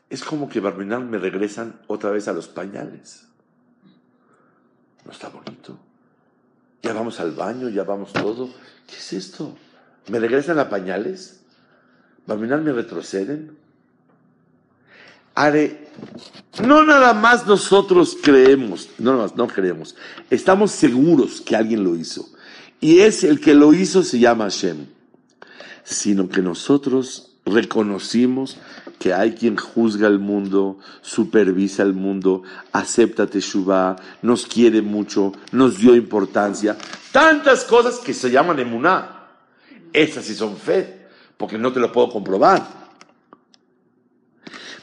es 0.08 0.22
como 0.22 0.48
que 0.48 0.60
Barminal 0.60 1.04
me 1.04 1.18
regresan 1.18 1.80
otra 1.88 2.10
vez 2.10 2.28
a 2.28 2.32
los 2.32 2.46
pañales. 2.46 3.26
No 5.04 5.10
está 5.10 5.28
bonito. 5.28 5.76
Ya 6.82 6.92
vamos 6.92 7.18
al 7.18 7.32
baño, 7.32 7.68
ya 7.68 7.82
vamos 7.82 8.12
todo. 8.12 8.48
¿Qué 8.86 8.94
es 8.94 9.12
esto? 9.12 9.56
¿Me 10.08 10.18
regresan 10.18 10.58
a 10.58 10.68
pañales? 10.68 11.40
¿Barminal 12.26 12.62
me 12.62 12.72
retroceden? 12.72 13.56
No 16.62 16.82
nada 16.84 17.12
más 17.12 17.46
nosotros 17.46 18.16
creemos, 18.22 18.88
no 18.98 19.12
nada 19.12 19.24
más, 19.24 19.36
no 19.36 19.46
creemos, 19.46 19.94
estamos 20.30 20.70
seguros 20.70 21.42
que 21.42 21.54
alguien 21.54 21.84
lo 21.84 21.94
hizo. 21.94 22.26
Y 22.80 23.00
es 23.00 23.22
el 23.22 23.40
que 23.40 23.54
lo 23.54 23.74
hizo 23.74 24.02
se 24.02 24.18
llama 24.18 24.44
Hashem. 24.44 24.86
Sino 25.84 26.28
que 26.28 26.40
nosotros 26.40 27.36
reconocimos 27.44 28.56
que 28.98 29.12
hay 29.12 29.32
quien 29.32 29.56
juzga 29.56 30.08
el 30.08 30.18
mundo, 30.18 30.78
supervisa 31.02 31.82
el 31.82 31.92
mundo, 31.92 32.42
acepta 32.72 33.26
Teshuvah, 33.26 33.96
nos 34.22 34.46
quiere 34.46 34.80
mucho, 34.80 35.32
nos 35.52 35.78
dio 35.78 35.94
importancia. 35.94 36.76
Tantas 37.12 37.64
cosas 37.64 37.98
que 37.98 38.14
se 38.14 38.30
llaman 38.30 38.58
emuná. 38.58 39.15
Esas 39.96 40.26
sí 40.26 40.34
son 40.34 40.58
fe, 40.58 41.06
porque 41.38 41.56
no 41.56 41.72
te 41.72 41.80
lo 41.80 41.90
puedo 41.90 42.10
comprobar. 42.10 42.62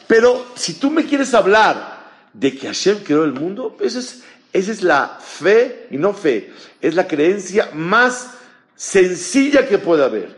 Pero 0.08 0.48
si 0.56 0.74
tú 0.74 0.90
me 0.90 1.06
quieres 1.06 1.36
hablar 1.36 2.30
de 2.34 2.58
que 2.58 2.66
Hashem 2.66 3.04
creó 3.04 3.24
el 3.24 3.32
mundo, 3.32 3.78
esa 3.80 4.00
es, 4.00 4.24
esa 4.52 4.72
es 4.72 4.82
la 4.82 5.20
fe, 5.22 5.88
y 5.92 5.98
no 5.98 6.16
fe, 6.16 6.52
es 6.82 6.96
la 6.96 7.08
creencia 7.08 7.70
más 7.76 8.32
sencilla 8.76 9.68
que 9.68 9.78
puede 9.78 10.04
haber. 10.04 10.36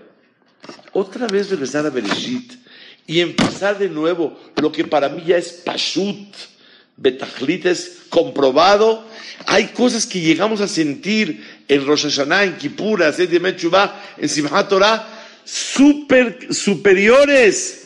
Otra 0.92 1.28
vez 1.28 1.50
regresar 1.50 1.86
a 1.86 1.90
Bereshit 1.90 2.56
y 3.08 3.22
empezar 3.22 3.78
de 3.78 3.88
nuevo 3.88 4.38
lo 4.62 4.74
que 4.74 4.84
para 4.84 5.08
mí 5.08 5.24
ya 5.26 5.38
es 5.38 5.54
Pashut, 5.54 6.36
Betachlit 6.98 7.66
es 7.66 8.04
comprobado. 8.10 9.06
Hay 9.48 9.68
cosas 9.68 10.06
que 10.06 10.22
llegamos 10.22 10.62
a 10.62 10.68
sentir 10.68 11.44
en 11.68 11.86
Rosh 11.86 12.04
Hashanah, 12.04 12.44
en 12.44 12.58
Kippur, 12.58 13.04
en 13.04 13.42
Mechubah, 13.42 14.16
en 14.18 14.30
Simchat 14.30 14.70
Torah, 14.70 15.08
super, 15.44 16.54
superiores 16.54 17.84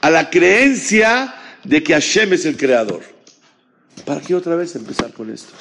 a 0.00 0.10
la 0.10 0.30
creencia 0.30 1.34
de 1.64 1.82
que 1.82 1.94
Hashem 1.94 2.32
es 2.32 2.44
el 2.44 2.56
creador. 2.56 3.02
¿Para 4.04 4.20
qué 4.20 4.34
otra 4.34 4.54
vez 4.54 4.76
empezar 4.76 5.12
con 5.12 5.30
esto? 5.30 5.52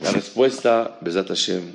La 0.00 0.10
respuesta, 0.10 0.98
Besat 1.00 1.28
Hashem, 1.28 1.72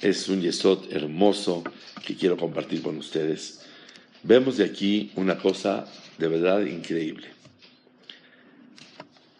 es 0.00 0.28
un 0.28 0.40
yesod 0.40 0.92
hermoso 0.92 1.64
que 2.04 2.16
quiero 2.16 2.36
compartir 2.36 2.82
con 2.82 2.96
ustedes. 2.98 3.60
Vemos 4.22 4.56
de 4.56 4.64
aquí 4.64 5.12
una 5.16 5.38
cosa 5.38 5.86
de 6.18 6.28
verdad 6.28 6.60
increíble. 6.60 7.35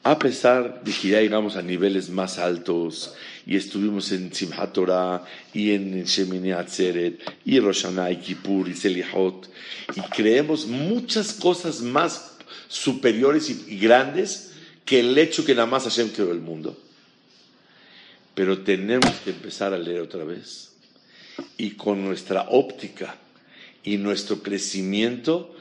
A 0.06 0.16
pesar 0.20 0.84
de 0.84 0.92
que 0.92 1.08
ya 1.08 1.20
llegamos 1.20 1.56
a 1.56 1.62
niveles 1.62 2.10
más 2.10 2.38
altos 2.38 3.12
y 3.44 3.56
estuvimos 3.56 4.12
en 4.12 4.32
Simchat 4.32 4.72
Torah 4.72 5.24
y 5.52 5.72
en 5.72 6.04
Shemini 6.04 6.52
Atzeret 6.52 7.20
y 7.44 7.58
Rosh 7.58 7.86
y 8.12 8.16
Kippur 8.18 8.68
y 8.68 8.74
Selihot 8.74 9.50
y 9.96 10.00
creemos 10.02 10.68
muchas 10.68 11.32
cosas 11.32 11.80
más 11.80 12.36
superiores 12.68 13.50
y, 13.50 13.78
grandes 13.78 14.52
que 14.84 15.00
el 15.00 15.18
hecho 15.18 15.44
que 15.44 15.56
nada 15.56 15.66
más 15.66 15.82
Hashem 15.82 16.10
creó 16.10 16.30
el 16.30 16.40
mundo. 16.40 16.80
Pero 18.36 18.58
tenemos 18.58 19.10
que 19.24 19.30
empezar 19.30 19.74
a 19.74 19.78
leer 19.78 20.02
otra 20.02 20.22
vez 20.22 20.70
y 21.58 21.70
con 21.70 22.04
nuestra 22.04 22.46
óptica 22.50 23.16
y 23.82 23.96
nuestro 23.96 24.40
crecimiento 24.40 25.56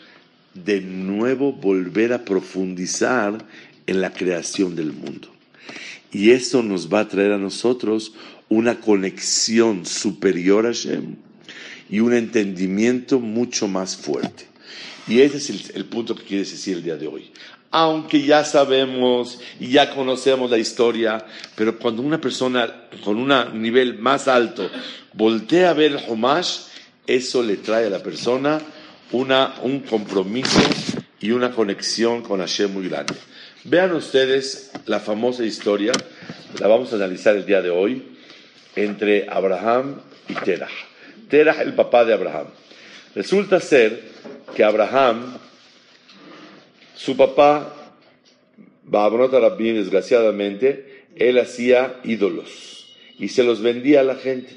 de 0.56 0.80
nuevo 0.80 1.52
volver 1.52 2.14
a 2.14 2.24
profundizar 2.24 3.46
en 3.88 4.02
la 4.02 4.14
creación 4.14 4.76
del 4.76 4.94
mundo. 4.94 5.30
Y 6.12 6.32
eso 6.32 6.64
nos 6.64 6.94
va 6.94 7.02
a 7.02 7.08
traer 7.08 7.34
a 7.34 7.38
nosotros 7.38 8.14
una 8.50 8.80
conexión 8.80 9.86
superior 9.86 10.66
a 10.66 10.70
Hashem 10.70 11.16
y 11.90 12.00
un 12.00 12.14
entendimiento 12.14 13.20
mucho 13.20 13.68
más 13.68 13.96
fuerte. 13.98 14.46
Y 15.08 15.22
ese 15.22 15.38
es 15.38 15.70
el, 15.76 15.86
punto 15.86 16.16
que 16.16 16.24
quiere 16.24 16.44
decir 16.44 16.78
el 16.78 16.84
día 16.84 16.96
de 16.96 17.08
hoy. 17.08 17.32
Aunque 17.70 18.24
ya 18.24 18.44
sabemos 18.44 19.40
y 19.60 19.68
ya 19.68 19.94
conocemos 19.94 20.50
la 20.50 20.58
historia, 20.58 21.26
pero 21.56 21.78
cuando 21.78 22.02
una 22.02 22.20
persona 22.20 22.88
con 23.04 23.18
un 23.18 23.62
nivel 23.62 24.00
más 24.00 24.28
alto 24.28 24.70
voltea 25.14 25.72
a 25.72 25.74
ver 25.74 25.92
el 25.92 26.00
Humash, 26.08 26.60
eso 27.06 27.44
le 27.44 27.58
trae 27.58 27.88
a 27.88 27.90
la 27.90 28.02
persona 28.02 28.62
una, 29.12 29.56
un 29.62 29.82
compromiso 29.82 30.62
y 31.20 31.32
una 31.32 31.52
conexión 31.52 32.22
con 32.22 32.40
Hashem 32.40 32.72
muy 32.72 32.88
grande. 32.88 33.16
Vean 33.68 33.96
ustedes 33.96 34.72
la 34.86 35.00
famosa 35.00 35.44
historia, 35.44 35.92
la 36.60 36.68
vamos 36.68 36.94
a 36.94 36.98
analizar 36.98 37.36
el 37.36 37.48
día 37.48 37.64
de 37.64 37.72
hoy, 37.72 38.16
entre 38.76 39.28
Abraham 39.28 40.02
y 40.30 40.36
Terah. 40.36 40.70
Terah, 41.30 41.64
el 41.64 41.74
papá 41.74 42.06
de 42.06 42.14
Abraham. 42.14 42.46
Resulta 43.16 43.60
ser 43.60 44.04
que 44.56 44.64
Abraham, 44.64 45.40
su 46.96 47.18
papá, 47.18 47.96
Rabbi, 48.88 49.72
desgraciadamente, 49.72 51.08
él 51.16 51.40
hacía 51.40 52.02
ídolos 52.04 52.86
y 53.18 53.30
se 53.30 53.44
los 53.44 53.64
vendía 53.64 54.02
a 54.02 54.04
la 54.04 54.16
gente. 54.16 54.56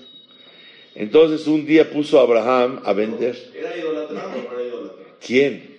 Entonces 0.95 1.47
un 1.47 1.65
día 1.65 1.91
puso 1.91 2.21
a 2.21 2.25
Abraham 2.25 2.83
a 2.85 2.93
vender. 2.93 3.39
¿Era 3.55 3.75
idolatra 3.75 4.27
o 4.27 4.29
no 4.29 4.53
era 4.53 4.69
idolatra? 4.69 5.05
¿Quién? 5.27 5.79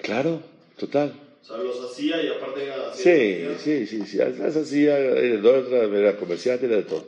Claro, 0.00 0.42
total. 0.78 1.12
O 1.42 1.44
sea, 1.44 1.56
los 1.58 1.90
hacía 1.90 2.22
y 2.22 2.28
aparte 2.28 2.64
era 2.64 2.92
Sí, 2.92 3.46
sí, 3.58 3.86
sí, 3.86 4.06
sí, 4.06 4.18
las 4.18 4.56
hacía, 4.56 4.98
era 4.98 6.16
comerciante, 6.16 6.66
era 6.66 6.76
de 6.76 6.82
todo. 6.82 7.06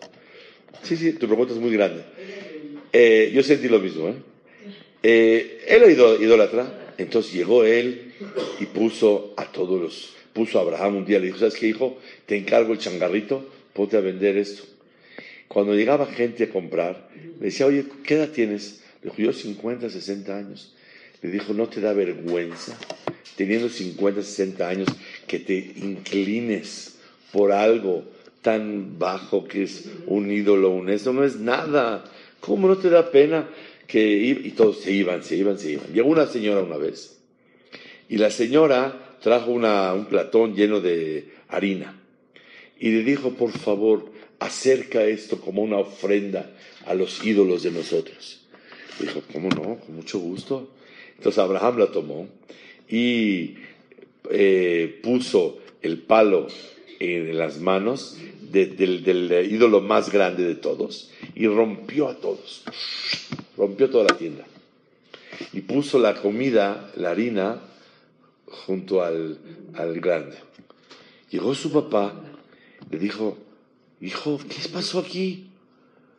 Sí, 0.83 0.97
sí, 0.97 1.12
tu 1.12 1.27
pregunta 1.27 1.53
es 1.53 1.61
muy 1.61 1.73
grande. 1.73 2.03
Eh, 2.93 3.31
yo 3.35 3.43
sentí 3.43 3.69
lo 3.69 3.79
mismo, 3.79 4.09
¿eh? 4.09 4.15
eh 5.03 5.65
él 5.67 5.83
era 5.83 6.15
idólatra, 6.15 6.95
entonces 6.99 7.33
llegó 7.33 7.65
él 7.65 8.12
y 8.61 8.67
puso 8.67 9.35
a 9.37 9.51
todos 9.51 9.81
los, 9.81 10.15
puso 10.33 10.59
a 10.59 10.62
Abraham 10.62 10.97
un 10.97 11.05
día, 11.05 11.19
le 11.19 11.27
dijo, 11.27 11.39
¿sabes 11.39 11.55
qué, 11.55 11.69
hijo? 11.69 11.99
Te 12.27 12.37
encargo 12.37 12.73
el 12.73 12.79
changarrito, 12.79 13.49
ponte 13.73 13.97
a 13.97 14.01
vender 14.01 14.37
esto. 14.37 14.65
Cuando 15.49 15.75
llegaba 15.75 16.07
gente 16.07 16.45
a 16.45 16.51
comprar, 16.51 17.09
le 17.39 17.47
decía, 17.47 17.67
oye, 17.67 17.85
¿qué 18.05 18.15
edad 18.15 18.31
tienes? 18.31 18.83
Le 19.03 19.11
dijo, 19.11 19.23
yo 19.23 19.33
50, 19.33 19.91
60 19.91 20.37
años. 20.37 20.75
Le 21.21 21.31
dijo, 21.31 21.53
¿no 21.53 21.69
te 21.69 21.81
da 21.81 21.93
vergüenza, 21.93 22.77
teniendo 23.43 23.69
50, 23.69 24.23
60 24.23 24.69
años, 24.69 24.89
que 25.27 25.41
te 25.41 25.55
inclines 25.55 26.99
por 27.33 27.51
algo 27.51 28.05
tan 28.41 29.01
bajo 29.01 29.49
que 29.49 29.65
es 29.65 29.89
un 30.07 30.31
ídolo, 30.31 30.71
un 30.71 30.89
eso? 30.89 31.13
No 31.13 31.25
es 31.25 31.41
nada. 31.41 32.05
¿Cómo 32.39 32.69
no 32.69 32.78
te 32.78 32.89
da 32.89 33.11
pena? 33.11 33.49
Que, 33.89 34.00
y 34.00 34.50
todos 34.50 34.78
se 34.78 34.93
iban, 34.93 35.25
se 35.25 35.35
iban, 35.35 35.59
se 35.59 35.73
iban. 35.73 35.87
Llegó 35.93 36.09
una 36.09 36.26
señora 36.26 36.63
una 36.63 36.76
vez. 36.76 37.19
Y 38.09 38.19
la 38.19 38.31
señora 38.31 39.17
trajo 39.21 39.50
un 39.50 40.07
platón 40.09 40.55
lleno 40.55 40.81
de 40.81 41.33
harina. 41.49 42.00
Y 42.78 42.93
le 42.93 43.02
dijo, 43.02 43.31
por 43.31 43.50
favor, 43.50 44.13
acerca 44.39 45.02
esto 45.02 45.41
como 45.41 45.63
una 45.63 45.78
ofrenda 45.78 46.49
a 46.87 46.95
los 46.95 47.25
ídolos 47.25 47.65
de 47.65 47.73
nosotros. 47.73 48.43
Dijo, 49.00 49.21
¿cómo 49.33 49.49
no? 49.49 49.81
Con 49.81 49.97
mucho 49.97 50.21
gusto. 50.21 50.71
Entonces 51.17 51.41
Abraham 51.41 51.78
la 51.78 51.87
tomó 51.89 52.28
y 52.93 53.55
eh, 54.31 55.00
puso 55.02 55.61
el 55.81 55.97
palo 56.02 56.49
en 57.00 57.39
las 57.39 57.59
manos 57.59 58.19
del, 58.50 59.49
ídolo 59.50 59.81
más 59.81 60.13
grande 60.13 60.45
de 60.45 60.57
todos 60.57 61.11
y 61.35 61.47
rompió 61.47 62.09
a 62.09 62.17
todos, 62.17 62.65
rompió 63.57 63.89
toda 63.89 64.05
la 64.11 64.19
tienda. 64.19 64.45
Y 65.55 65.63
puso 65.63 65.99
la 65.99 66.21
comida, 66.21 66.93
la 66.97 67.13
harina, 67.13 67.63
junto 68.45 69.02
al, 69.02 69.39
al 69.73 69.99
grande. 69.99 70.37
Llegó 71.31 71.55
su 71.55 71.73
papá, 71.73 72.13
le 72.91 72.99
dijo, 72.99 73.39
hijo, 74.02 74.39
¿qué 74.39 74.69
pasó 74.69 74.99
aquí? 74.99 75.47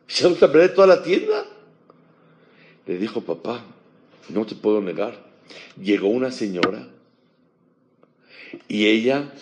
¿Se 0.08 0.26
a 0.26 0.30
perder 0.34 0.74
toda 0.74 0.88
la 0.88 1.02
tienda? 1.04 1.46
Le 2.84 2.98
dijo, 2.98 3.20
papá, 3.20 3.64
no 4.28 4.44
te 4.44 4.56
puedo 4.56 4.80
negar. 4.80 5.33
Llegó 5.80 6.08
una 6.08 6.30
señora 6.30 6.88
y 8.68 8.86
ella 8.86 9.32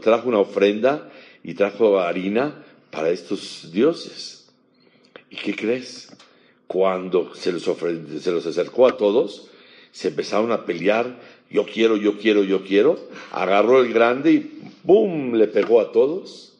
trajo 0.00 0.28
una 0.28 0.38
ofrenda 0.38 1.10
y 1.42 1.54
trajo 1.54 1.98
harina 2.00 2.64
para 2.90 3.10
estos 3.10 3.70
dioses. 3.72 4.50
¿Y 5.30 5.36
qué 5.36 5.54
crees? 5.54 6.14
Cuando 6.66 7.34
se 7.34 7.52
los, 7.52 7.64
se 7.64 8.30
los 8.30 8.46
acercó 8.46 8.86
a 8.86 8.96
todos, 8.96 9.48
se 9.90 10.08
empezaron 10.08 10.52
a 10.52 10.64
pelear, 10.64 11.20
yo 11.50 11.66
quiero, 11.66 11.96
yo 11.96 12.18
quiero, 12.18 12.44
yo 12.44 12.64
quiero, 12.64 12.98
agarró 13.30 13.82
el 13.82 13.92
grande 13.92 14.32
y 14.32 14.60
¡boom! 14.84 15.34
le 15.34 15.48
pegó 15.48 15.80
a 15.80 15.92
todos 15.92 16.54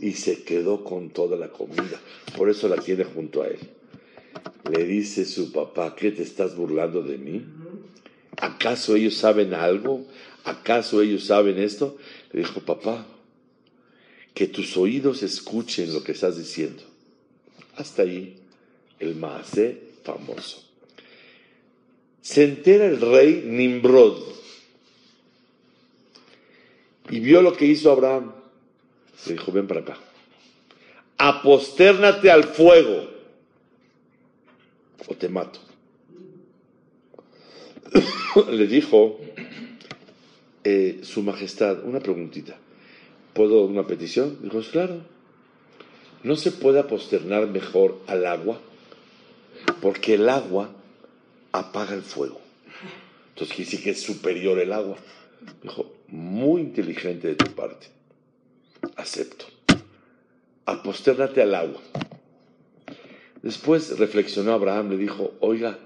y 0.00 0.12
se 0.12 0.42
quedó 0.42 0.84
con 0.84 1.10
toda 1.10 1.36
la 1.36 1.48
comida. 1.48 2.00
Por 2.36 2.50
eso 2.50 2.68
la 2.68 2.76
tiene 2.76 3.04
junto 3.04 3.42
a 3.42 3.48
él. 3.48 3.58
Le 4.70 4.84
dice 4.84 5.24
su 5.24 5.50
papá, 5.50 5.94
¿qué 5.96 6.10
te 6.10 6.22
estás 6.22 6.54
burlando 6.54 7.02
de 7.02 7.16
mí? 7.16 7.44
¿Acaso 8.36 8.96
ellos 8.96 9.14
saben 9.14 9.54
algo? 9.54 10.04
¿Acaso 10.44 11.00
ellos 11.00 11.24
saben 11.24 11.58
esto? 11.58 11.96
Le 12.32 12.40
dijo, 12.40 12.60
papá, 12.60 13.06
que 14.34 14.46
tus 14.46 14.76
oídos 14.76 15.22
escuchen 15.22 15.92
lo 15.92 16.04
que 16.04 16.12
estás 16.12 16.36
diciendo. 16.36 16.82
Hasta 17.76 18.02
ahí 18.02 18.36
el 19.00 19.14
Maase 19.14 19.80
famoso. 20.04 20.62
Se 22.20 22.44
entera 22.44 22.86
el 22.86 23.00
rey 23.00 23.42
Nimrod 23.46 24.22
y 27.10 27.20
vio 27.20 27.40
lo 27.40 27.56
que 27.56 27.64
hizo 27.64 27.90
Abraham. 27.90 28.32
Le 29.26 29.32
dijo, 29.32 29.50
ven 29.50 29.66
para 29.66 29.80
acá. 29.80 29.98
Apostérnate 31.16 32.30
al 32.30 32.44
fuego 32.44 33.17
o 35.06 35.14
te 35.14 35.28
mato. 35.28 35.60
Le 38.50 38.66
dijo 38.66 39.18
eh, 40.64 41.00
su 41.02 41.22
majestad, 41.22 41.84
una 41.84 42.00
preguntita, 42.00 42.56
¿puedo 43.32 43.64
una 43.64 43.86
petición? 43.86 44.38
Dijo, 44.42 44.60
claro, 44.70 45.02
no 46.22 46.36
se 46.36 46.52
puede 46.52 46.82
posternar 46.84 47.46
mejor 47.46 47.98
al 48.06 48.26
agua, 48.26 48.60
porque 49.80 50.14
el 50.14 50.28
agua 50.28 50.70
apaga 51.52 51.94
el 51.94 52.02
fuego. 52.02 52.40
Entonces 53.30 53.54
quiere 53.54 53.70
decir 53.70 53.84
que 53.84 53.90
es 53.90 54.02
superior 54.02 54.58
el 54.58 54.72
agua. 54.72 54.96
Dijo, 55.62 55.94
muy 56.08 56.62
inteligente 56.62 57.28
de 57.28 57.34
tu 57.36 57.52
parte. 57.52 57.86
Acepto. 58.96 59.46
Apostérnate 60.66 61.42
al 61.42 61.54
agua. 61.54 61.80
Después 63.42 63.98
reflexionó 63.98 64.52
Abraham, 64.52 64.90
le 64.90 64.96
dijo, 64.96 65.34
oiga, 65.40 65.78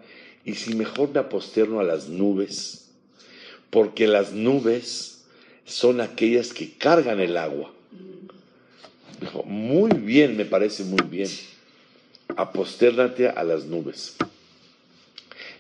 ¿y 0.45 0.55
si 0.55 0.75
mejor 0.75 1.11
me 1.11 1.21
aposterno 1.21 1.81
a 1.81 1.85
las 1.85 2.09
nubes? 2.09 2.91
Porque 3.71 4.07
las 4.07 4.33
nubes 4.33 5.25
son 5.65 6.01
aquellas 6.01 6.53
que 6.53 6.73
cargan 6.73 7.21
el 7.21 7.37
agua. 7.37 7.73
Dijo, 9.21 9.45
muy 9.45 9.91
bien, 9.93 10.37
me 10.37 10.45
parece 10.45 10.85
muy 10.85 11.03
bien. 11.09 11.31
Apostérnate 12.37 13.29
a 13.29 13.45
las 13.45 13.65
nubes. 13.67 14.17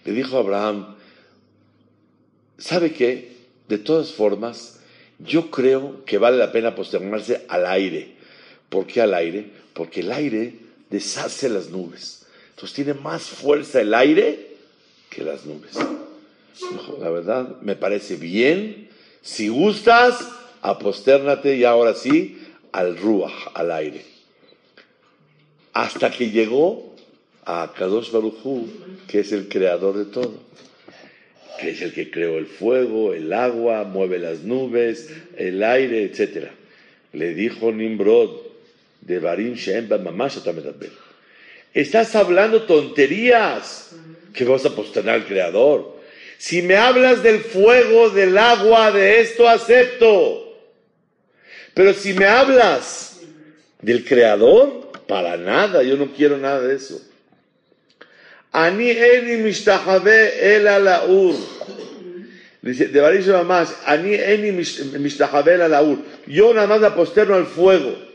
Le 0.04 0.12
dijo 0.12 0.36
Abraham, 0.36 0.96
¿sabe 2.58 2.92
qué? 2.92 3.36
De 3.68 3.78
todas 3.78 4.12
formas, 4.12 4.80
yo 5.18 5.50
creo 5.50 6.04
que 6.04 6.18
vale 6.18 6.38
la 6.38 6.50
pena 6.50 6.74
posternarse 6.74 7.44
al 7.48 7.66
aire. 7.66 8.16
¿Por 8.68 8.86
qué 8.86 9.02
al 9.02 9.14
aire? 9.14 9.50
Porque 9.74 10.00
el 10.00 10.10
aire 10.10 10.61
deshace 10.92 11.48
las 11.48 11.70
nubes. 11.70 12.26
Entonces 12.50 12.74
tiene 12.76 12.94
más 12.94 13.22
fuerza 13.22 13.80
el 13.80 13.94
aire 13.94 14.52
que 15.10 15.24
las 15.24 15.44
nubes. 15.46 15.72
La 17.00 17.10
verdad, 17.10 17.60
me 17.62 17.74
parece 17.74 18.16
bien. 18.16 18.88
Si 19.22 19.48
gustas, 19.48 20.28
apostérnate 20.60 21.56
y 21.56 21.64
ahora 21.64 21.94
sí 21.94 22.38
al 22.70 22.96
ruach, 22.96 23.32
al 23.54 23.72
aire. 23.72 24.04
Hasta 25.72 26.10
que 26.10 26.30
llegó 26.30 26.94
a 27.44 27.72
Kadosh 27.76 28.12
Baruchú, 28.12 28.68
que 29.08 29.20
es 29.20 29.32
el 29.32 29.48
creador 29.48 29.96
de 29.96 30.04
todo, 30.04 30.34
que 31.58 31.70
es 31.70 31.80
el 31.80 31.94
que 31.94 32.10
creó 32.10 32.36
el 32.38 32.46
fuego, 32.46 33.14
el 33.14 33.32
agua, 33.32 33.84
mueve 33.84 34.18
las 34.18 34.40
nubes, 34.40 35.10
el 35.36 35.62
aire, 35.62 36.04
etc. 36.04 36.50
Le 37.12 37.34
dijo 37.34 37.72
Nimrod 37.72 38.51
de 39.02 39.18
Barim 39.18 39.54
Shem 39.54 39.88
Mamash 39.88 40.38
Estás 41.74 42.14
hablando 42.14 42.62
tonterías 42.62 43.94
que 44.32 44.44
vas 44.44 44.64
a 44.64 44.74
posternar 44.74 45.16
al 45.16 45.26
creador. 45.26 46.00
Si 46.38 46.62
me 46.62 46.76
hablas 46.76 47.22
del 47.22 47.40
fuego, 47.40 48.10
del 48.10 48.36
agua, 48.38 48.90
de 48.92 49.20
esto 49.20 49.48
acepto. 49.48 50.58
Pero 51.74 51.94
si 51.94 52.14
me 52.14 52.26
hablas 52.26 53.20
del 53.80 54.04
creador, 54.04 54.92
para 55.06 55.36
nada, 55.36 55.82
yo 55.82 55.96
no 55.96 56.12
quiero 56.12 56.38
nada 56.38 56.60
de 56.60 56.76
eso. 56.76 57.00
Ani 58.52 58.90
eni 58.90 59.42
mishtahave 59.42 60.56
el 60.56 60.68
alaur. 60.68 61.34
Dice, 62.60 62.88
de 62.88 63.00
varios 63.00 63.46
más, 63.46 63.74
ani 63.86 64.14
eni 64.14 64.52
mishtahave 64.52 65.54
el 65.54 65.62
alaur. 65.62 65.98
Yo 66.26 66.52
nada 66.54 66.66
más 66.66 66.82
aposterno 66.82 67.34
al 67.34 67.46
fuego. 67.46 68.11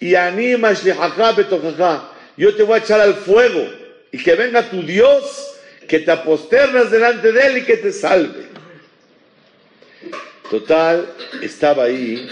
Y 0.00 0.14
ani 0.14 0.56
mashlihaka 0.56 1.32
betokaka. 1.32 2.10
Yo 2.36 2.54
te 2.54 2.62
voy 2.62 2.78
a 2.78 2.82
echar 2.82 3.00
al 3.00 3.14
fuego. 3.14 3.68
Y 4.12 4.18
que 4.18 4.34
venga 4.34 4.68
tu 4.70 4.82
Dios, 4.82 5.54
que 5.86 5.98
te 6.00 6.10
aposternas 6.10 6.90
delante 6.90 7.32
de 7.32 7.46
él 7.46 7.58
y 7.58 7.64
que 7.64 7.76
te 7.76 7.92
salve. 7.92 8.48
Total, 10.50 11.06
estaba 11.42 11.84
ahí 11.84 12.26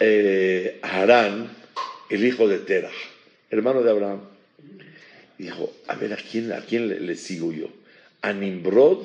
eh, 0.00 0.78
Harán, 0.82 1.50
el 2.08 2.24
hijo 2.24 2.48
de 2.48 2.58
Terah, 2.58 2.90
hermano 3.50 3.82
de 3.82 3.90
Abraham. 3.90 4.20
Dijo, 5.36 5.72
a 5.86 5.96
ver, 5.96 6.14
¿a 6.14 6.16
quién, 6.16 6.52
a 6.52 6.60
quién 6.60 7.06
le, 7.06 7.16
sigo 7.16 7.52
yo? 7.52 7.68
¿A 8.22 8.32
Nimrod, 8.32 9.04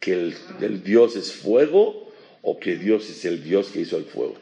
que 0.00 0.12
el, 0.12 0.82
Dios 0.82 1.14
es 1.16 1.32
fuego, 1.32 2.12
o 2.42 2.58
que 2.58 2.76
Dios 2.76 3.08
es 3.10 3.24
el 3.24 3.44
Dios 3.44 3.68
que 3.68 3.80
hizo 3.80 3.96
el 3.96 4.04
fuego? 4.06 4.36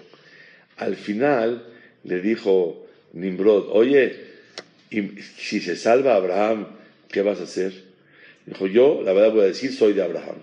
Al 0.76 0.96
final 0.96 1.64
le 2.04 2.20
dijo 2.20 2.86
Nimrod, 3.12 3.68
oye, 3.70 4.16
si 4.90 5.60
se 5.60 5.76
salva 5.76 6.14
Abraham, 6.14 6.66
¿qué 7.10 7.22
vas 7.22 7.40
a 7.40 7.44
hacer? 7.44 7.72
Dijo, 8.46 8.66
yo, 8.66 9.02
la 9.02 9.12
verdad 9.12 9.32
voy 9.32 9.42
a 9.42 9.46
decir, 9.46 9.72
soy 9.72 9.92
de 9.92 10.02
Abraham. 10.02 10.36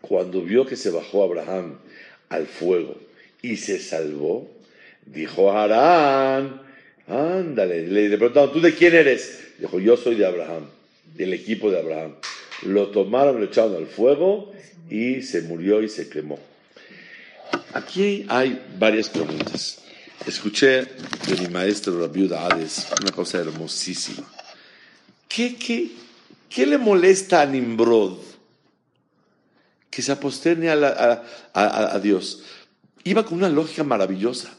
Cuando 0.00 0.42
vio 0.42 0.66
que 0.66 0.76
se 0.76 0.90
bajó 0.90 1.22
Abraham 1.22 1.78
al 2.28 2.46
fuego 2.46 2.96
y 3.42 3.56
se 3.56 3.78
salvó, 3.78 4.50
dijo 5.06 5.52
Harán, 5.52 6.62
ándale, 7.06 7.86
le 7.86 8.16
preguntaron, 8.16 8.52
¿tú 8.52 8.60
de 8.60 8.74
quién 8.74 8.94
eres? 8.94 9.44
Dijo, 9.58 9.80
yo 9.80 9.96
soy 9.96 10.16
de 10.16 10.26
Abraham, 10.26 10.66
del 11.14 11.32
equipo 11.34 11.70
de 11.70 11.78
Abraham. 11.78 12.14
Lo 12.62 12.88
tomaron, 12.88 13.38
lo 13.38 13.46
echaron 13.46 13.76
al 13.76 13.86
fuego 13.86 14.52
y 14.90 15.22
se 15.22 15.42
murió 15.42 15.82
y 15.82 15.88
se 15.88 16.08
quemó. 16.08 16.38
Aquí 17.74 18.24
hay 18.28 18.64
varias 18.78 19.10
preguntas. 19.10 19.78
Escuché 20.26 20.84
de 21.26 21.36
mi 21.40 21.48
maestro 21.48 22.00
Rabbi 22.00 22.32
Hades 22.32 22.86
una 23.00 23.12
cosa 23.12 23.38
hermosísima. 23.38 24.26
¿Qué, 25.28 25.56
qué, 25.56 25.92
qué 26.48 26.66
le 26.66 26.78
molesta 26.78 27.42
a 27.42 27.46
Nimrod 27.46 28.18
que 29.90 30.00
se 30.02 30.12
aposterne 30.12 30.70
a, 30.70 31.22
a, 31.52 31.98
Dios? 31.98 32.42
Iba 33.04 33.24
con 33.24 33.38
una 33.38 33.50
lógica 33.50 33.84
maravillosa. 33.84 34.50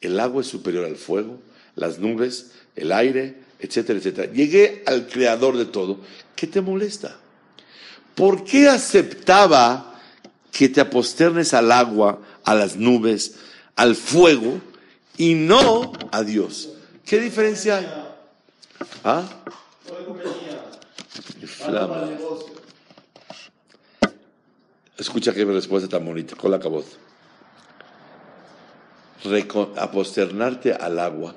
El 0.00 0.20
agua 0.20 0.42
es 0.42 0.46
superior 0.46 0.84
al 0.84 0.96
fuego, 0.96 1.40
las 1.74 1.98
nubes, 1.98 2.52
el 2.76 2.92
aire, 2.92 3.36
etcétera, 3.58 3.98
etcétera. 3.98 4.32
Llegué 4.32 4.82
al 4.86 5.08
creador 5.08 5.56
de 5.56 5.64
todo. 5.64 5.98
¿Qué 6.36 6.46
te 6.46 6.60
molesta? 6.60 7.16
¿Por 8.14 8.44
qué 8.44 8.68
aceptaba 8.68 9.94
que 10.54 10.68
te 10.68 10.80
aposternes 10.80 11.52
al 11.52 11.72
agua, 11.72 12.20
a 12.44 12.54
las 12.54 12.76
nubes, 12.76 13.36
al 13.76 13.96
fuego 13.96 14.60
y 15.16 15.34
no 15.34 15.92
a 16.12 16.22
Dios? 16.22 16.70
¿Qué 17.04 17.20
diferencia 17.20 17.78
hay? 17.78 17.86
¿Ah? 19.04 19.24
Escucha 24.96 25.34
qué 25.34 25.44
respuesta 25.44 25.88
tan 25.88 26.04
bonita, 26.04 26.36
con 26.36 26.50
la 26.50 26.58
caboz 26.58 26.98
aposternarte 29.76 30.72
al 30.72 30.98
agua, 30.98 31.34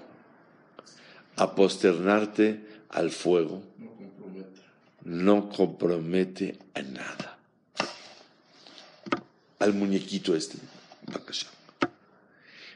aposternarte 1.38 2.82
al 2.90 3.12
fuego, 3.12 3.64
no 5.04 5.50
compromete 5.50 6.60
a 6.74 6.82
nada. 6.82 7.38
Al 9.60 9.74
muñequito 9.74 10.36
este, 10.36 10.58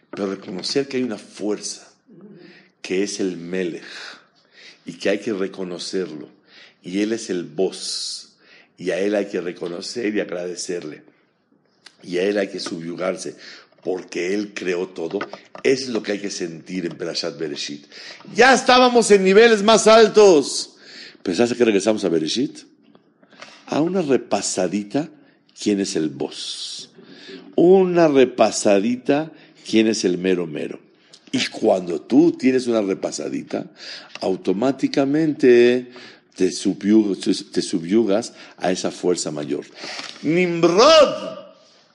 pero 0.10 0.28
reconocer 0.28 0.88
que 0.88 0.98
hay 0.98 1.04
una 1.04 1.18
fuerza, 1.18 1.88
que 2.82 3.04
es 3.04 3.20
el 3.20 3.38
Melech, 3.38 3.84
y 4.86 4.94
que 4.94 5.10
hay 5.10 5.20
que 5.20 5.34
reconocerlo, 5.34 6.30
y 6.84 7.02
él 7.02 7.14
es 7.14 7.30
el 7.30 7.44
voz, 7.44 8.36
y 8.78 8.92
a 8.92 9.00
él 9.00 9.16
hay 9.16 9.28
que 9.28 9.40
reconocer 9.40 10.16
y 10.16 10.20
agradecerle, 10.20 11.04
y 12.04 12.18
a 12.18 12.24
él 12.24 12.38
hay 12.38 12.50
que 12.50 12.60
subyugarse, 12.60 13.36
porque 13.84 14.34
Él 14.34 14.54
creó 14.54 14.88
todo, 14.88 15.20
es 15.64 15.88
lo 15.88 16.02
que 16.04 16.14
hay 16.14 16.20
que 16.20 16.30
sentir 16.30 16.86
en 16.86 16.98
Perashat 16.98 17.38
Bereshit. 17.38 17.86
Ya 18.36 18.54
estábamos 18.54 19.10
en 19.12 19.24
niveles 19.24 19.64
más 19.64 19.88
altos. 19.88 20.76
¿Pensaste 21.24 21.56
que 21.56 21.66
regresamos 21.66 22.04
a 22.04 22.10
Bereshit? 22.10 22.60
A 23.68 23.82
una 23.82 24.02
repasadita, 24.02 25.10
¿quién 25.60 25.80
es 25.80 25.96
el 25.96 26.10
boss? 26.10 26.81
Una 27.64 28.08
repasadita, 28.08 29.32
¿quién 29.70 29.86
es 29.86 30.04
el 30.04 30.18
mero 30.18 30.48
mero? 30.48 30.80
Y 31.32 31.46
cuando 31.46 32.02
tú 32.02 32.32
tienes 32.32 32.66
una 32.66 32.82
repasadita, 32.82 33.68
automáticamente 34.20 35.92
te, 36.36 36.52
subyugas 36.52 38.34
a 38.58 38.72
esa 38.72 38.90
fuerza 38.90 39.30
mayor. 39.30 39.64
Nimrod 40.24 41.38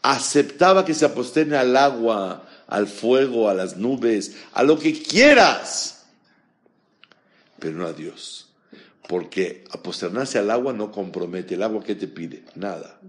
aceptaba 0.02 0.84
que 0.84 0.94
se 0.94 1.04
aposterne 1.04 1.56
al 1.56 1.76
agua, 1.76 2.48
al 2.68 2.86
fuego, 2.86 3.48
a 3.48 3.54
las 3.54 3.76
nubes, 3.76 4.36
a 4.52 4.62
lo 4.62 4.78
que 4.78 4.92
quieras, 4.92 6.04
pero 7.58 7.76
no 7.76 7.88
a 7.88 7.92
Dios. 7.92 8.50
Porque 9.08 9.64
aposternarse 9.72 10.38
al 10.38 10.52
agua 10.52 10.72
no 10.72 10.92
compromete. 10.92 11.56
¿El 11.56 11.64
agua 11.64 11.82
qué 11.82 11.96
te 11.96 12.06
pide? 12.06 12.44
Nada. 12.54 13.00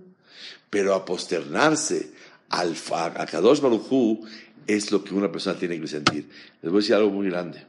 Pero 0.72 0.96
aposternarse 0.96 2.18
al, 2.50 2.76
a 2.94 3.26
Kadosh 3.26 3.62
Baruchú 3.62 4.26
es 4.68 4.92
lo 4.92 5.04
que 5.04 5.14
una 5.14 5.32
persona 5.32 5.58
tiene 5.58 5.80
que 5.80 5.88
sentir. 5.88 6.30
Les 6.62 6.72
voy 6.72 6.80
a 6.80 6.82
decir 6.82 6.96
algo 6.96 7.10
muy 7.10 7.30
grande. 7.30 7.66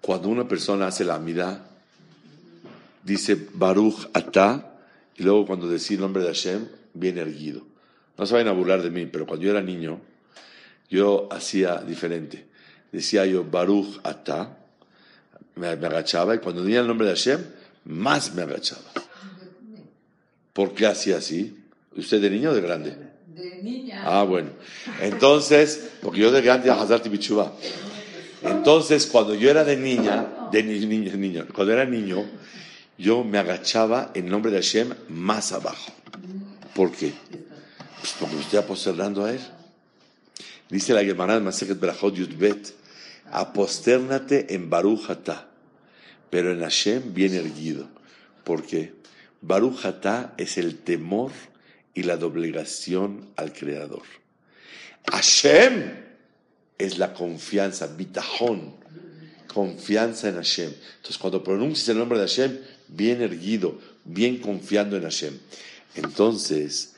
Cuando 0.00 0.28
una 0.28 0.46
persona 0.46 0.86
hace 0.86 1.04
la 1.04 1.16
amida, 1.16 1.68
dice 3.02 3.48
Baruch 3.54 4.08
Atá, 4.12 4.78
y 5.16 5.24
luego 5.24 5.46
cuando 5.46 5.68
decide 5.68 5.96
el 5.96 6.02
nombre 6.02 6.22
de 6.22 6.28
Hashem, 6.28 6.68
viene 6.94 7.20
erguido. 7.20 7.62
No 8.16 8.26
se 8.26 8.34
vayan 8.34 8.48
a 8.48 8.52
burlar 8.52 8.82
de 8.82 8.90
mí, 8.90 9.06
pero 9.06 9.26
cuando 9.26 9.44
yo 9.44 9.50
era 9.50 9.60
niño, 9.60 10.00
yo 10.88 11.28
hacía 11.30 11.78
diferente. 11.78 12.46
Decía 12.92 13.26
yo, 13.26 13.44
Baruch 13.44 14.00
Ata, 14.04 14.56
me, 15.56 15.68
agachaba, 15.68 16.36
y 16.36 16.38
cuando 16.38 16.62
tenía 16.62 16.80
el 16.80 16.86
nombre 16.86 17.08
de 17.08 17.14
Hashem, 17.14 17.44
más 17.84 18.34
me 18.34 18.42
agachaba. 18.42 18.82
¿Por 20.52 20.74
qué 20.74 20.86
hacía 20.86 21.18
así? 21.18 21.58
¿Usted 21.96 22.20
de 22.20 22.30
niño 22.30 22.50
o 22.50 22.54
de 22.54 22.60
grande? 22.60 23.07
De 23.38 23.62
niña. 23.62 24.02
Ah, 24.04 24.24
bueno. 24.24 24.50
Entonces, 25.00 25.90
porque 26.02 26.18
yo 26.18 26.32
de 26.32 26.42
grande 26.42 26.70
Hazarti 26.70 27.08
Bichuba. 27.08 27.52
Entonces, 28.42 29.06
cuando 29.06 29.34
yo 29.34 29.48
era 29.48 29.62
de 29.62 29.76
niña, 29.76 30.48
de 30.50 30.62
niño, 30.64 31.16
niño, 31.16 31.46
cuando 31.54 31.72
era 31.72 31.84
niño, 31.84 32.24
yo 32.98 33.22
me 33.22 33.38
agachaba 33.38 34.10
en 34.14 34.28
nombre 34.28 34.50
de 34.50 34.58
Hashem 34.58 34.92
más 35.08 35.52
abajo. 35.52 35.92
¿Por 36.74 36.90
qué? 36.90 37.12
Pues 38.00 38.14
porque 38.18 38.34
me 38.34 38.42
estoy 38.42 38.58
aposternando 38.58 39.24
a 39.24 39.30
él. 39.30 39.40
Dice 40.68 40.92
la 40.92 41.04
Gemara 41.04 41.34
de 41.34 41.40
Masejet 41.40 41.78
Berachot 41.78 42.14
Yudbet, 42.14 42.74
aposternate 43.30 44.52
en 44.52 44.68
Baruch 44.68 45.06
pero 46.28 46.52
en 46.52 46.60
Hashem 46.60 47.14
bien 47.14 47.34
erguido. 47.34 47.86
porque 48.42 48.94
Baruch 49.40 49.78
es 50.36 50.58
el 50.58 50.78
temor 50.78 51.30
y 51.98 52.04
la 52.04 52.16
doblegación 52.16 53.30
al 53.34 53.52
Creador. 53.52 54.04
Hashem 55.10 55.96
es 56.78 56.96
la 56.96 57.12
confianza, 57.12 57.88
bitajón, 57.88 58.74
confianza 59.52 60.28
en 60.28 60.36
Hashem. 60.36 60.72
Entonces, 60.96 61.18
cuando 61.18 61.42
pronuncias 61.42 61.88
el 61.88 61.98
nombre 61.98 62.20
de 62.20 62.28
Hashem, 62.28 62.58
bien 62.86 63.20
erguido, 63.20 63.80
bien 64.04 64.38
confiando 64.38 64.96
en 64.96 65.02
Hashem. 65.02 65.40
Entonces, 65.96 66.94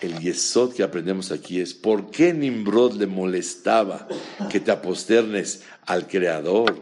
el 0.00 0.20
yesod 0.20 0.72
que 0.72 0.84
aprendemos 0.84 1.32
aquí 1.32 1.60
es, 1.60 1.74
¿por 1.74 2.12
qué 2.12 2.32
Nimrod 2.32 2.94
le 2.94 3.08
molestaba 3.08 4.06
que 4.52 4.60
te 4.60 4.70
aposternes 4.70 5.62
al 5.84 6.06
Creador? 6.06 6.80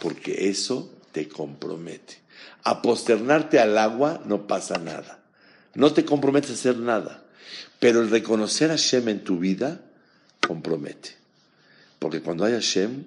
Porque 0.00 0.48
eso 0.48 0.90
te 1.12 1.28
compromete. 1.28 2.22
Aposternarte 2.62 3.58
al 3.58 3.76
agua 3.76 4.22
no 4.24 4.46
pasa 4.46 4.78
nada. 4.78 5.21
No 5.74 5.92
te 5.92 6.04
comprometes 6.04 6.50
a 6.50 6.54
hacer 6.54 6.76
nada. 6.76 7.22
Pero 7.78 8.00
el 8.00 8.10
reconocer 8.10 8.70
a 8.70 8.74
Hashem 8.74 9.08
en 9.08 9.24
tu 9.24 9.38
vida 9.38 9.80
compromete. 10.46 11.10
Porque 11.98 12.20
cuando 12.20 12.44
hay 12.44 12.52
Hashem, 12.52 13.04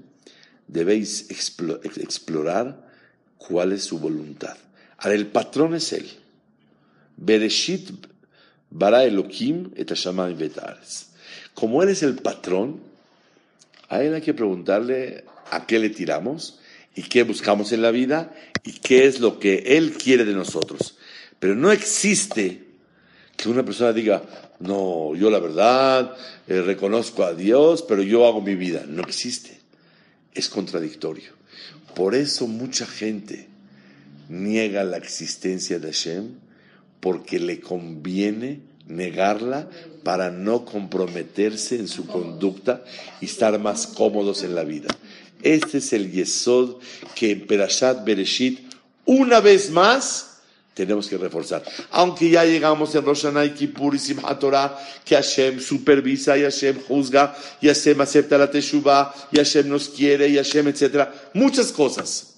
debéis 0.67 1.27
explorar 1.29 2.85
cuál 3.37 3.71
es 3.71 3.83
su 3.83 3.99
voluntad. 3.99 4.57
Ahora, 4.97 5.15
el 5.15 5.27
patrón 5.27 5.75
es 5.75 5.93
Él. 5.93 6.09
Bereshit 7.17 7.91
bara 8.69 9.05
Elohim 9.05 9.71
et 9.75 9.91
Como 11.53 11.83
Él 11.83 11.89
es 11.89 12.03
el 12.03 12.15
patrón, 12.15 12.79
a 13.89 14.01
Él 14.01 14.13
hay 14.13 14.21
que 14.21 14.33
preguntarle 14.33 15.23
a 15.51 15.65
qué 15.65 15.79
le 15.79 15.89
tiramos 15.89 16.59
y 16.95 17.03
qué 17.03 17.23
buscamos 17.23 17.71
en 17.71 17.81
la 17.81 17.91
vida 17.91 18.33
y 18.63 18.73
qué 18.73 19.05
es 19.05 19.19
lo 19.19 19.39
que 19.39 19.77
Él 19.77 19.93
quiere 19.93 20.25
de 20.25 20.33
nosotros. 20.33 20.97
Pero 21.39 21.55
no 21.55 21.71
existe 21.71 22.63
que 23.35 23.49
una 23.49 23.63
persona 23.63 23.93
diga, 23.93 24.23
no, 24.59 25.15
yo 25.15 25.29
la 25.29 25.39
verdad 25.39 26.15
eh, 26.47 26.61
reconozco 26.61 27.23
a 27.23 27.33
Dios, 27.33 27.83
pero 27.83 28.01
yo 28.01 28.25
hago 28.25 28.41
mi 28.41 28.55
vida. 28.55 28.85
No 28.87 29.01
existe. 29.03 29.59
Es 30.33 30.49
contradictorio. 30.49 31.31
Por 31.95 32.15
eso 32.15 32.47
mucha 32.47 32.85
gente 32.85 33.47
niega 34.29 34.83
la 34.83 34.97
existencia 34.97 35.79
de 35.79 35.87
Hashem 35.87 36.29
porque 36.99 37.39
le 37.39 37.59
conviene 37.59 38.61
negarla 38.87 39.69
para 40.03 40.29
no 40.29 40.65
comprometerse 40.65 41.75
en 41.75 41.87
su 41.87 42.05
conducta 42.05 42.83
y 43.21 43.25
estar 43.25 43.57
más 43.59 43.87
cómodos 43.87 44.43
en 44.43 44.55
la 44.55 44.63
vida. 44.63 44.87
Este 45.41 45.79
es 45.79 45.93
el 45.93 46.11
yesod 46.11 46.77
que 47.15 47.31
en 47.31 47.47
Perashat 47.47 48.05
Bereshit, 48.05 48.59
una 49.05 49.39
vez 49.39 49.69
más, 49.69 50.34
tenemos 50.75 51.07
que 51.07 51.17
reforzar. 51.17 51.63
Aunque 51.91 52.29
ya 52.29 52.43
llegamos 52.43 52.93
en 52.93 53.05
Rosh 53.05 53.23
Hashanah 53.23 53.45
y 53.45 53.51
Kippur 53.51 53.95
y 53.95 53.99
Simchat 53.99 54.39
Torah, 54.39 54.77
que 55.05 55.15
Hashem 55.15 55.59
supervisa 55.59 56.37
y 56.37 56.43
Hashem 56.43 56.81
juzga 56.81 57.33
y 57.61 57.67
Hashem 57.67 57.99
acepta 58.01 58.37
la 58.37 58.51
Teshuvah 58.51 59.13
y 59.31 59.37
Hashem 59.37 59.69
nos 59.69 59.89
quiere 59.89 60.27
y 60.27 60.35
Hashem, 60.35 60.67
etc. 60.67 61.07
Muchas 61.33 61.71
cosas. 61.71 62.35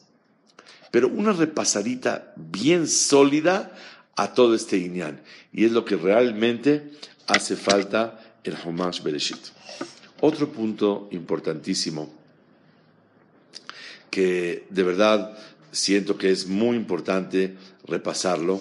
Pero 0.91 1.09
una 1.09 1.33
repasadita 1.33 2.31
bien 2.35 2.87
sólida 2.87 3.75
a 4.15 4.33
todo 4.33 4.53
este 4.53 4.77
Inyan. 4.77 5.19
Y 5.51 5.65
es 5.65 5.71
lo 5.71 5.83
que 5.83 5.95
realmente 5.95 6.91
hace 7.25 7.55
falta 7.55 8.19
en 8.43 8.55
Homash 8.63 9.01
Bereshit. 9.01 9.47
Otro 10.21 10.51
punto 10.51 11.09
importantísimo 11.11 12.13
que 14.11 14.65
de 14.69 14.83
verdad 14.83 15.37
siento 15.71 16.17
que 16.17 16.31
es 16.31 16.47
muy 16.47 16.75
importante 16.75 17.55
repasarlo. 17.85 18.59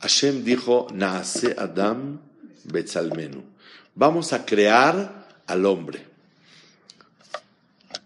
Hashem 0.00 0.44
dijo, 0.44 0.88
Naase 0.92 1.54
Adam 1.58 2.20
Betzalmenu. 2.64 3.42
Vamos 3.94 4.32
a 4.32 4.44
crear 4.44 5.28
al 5.46 5.66
hombre. 5.66 6.06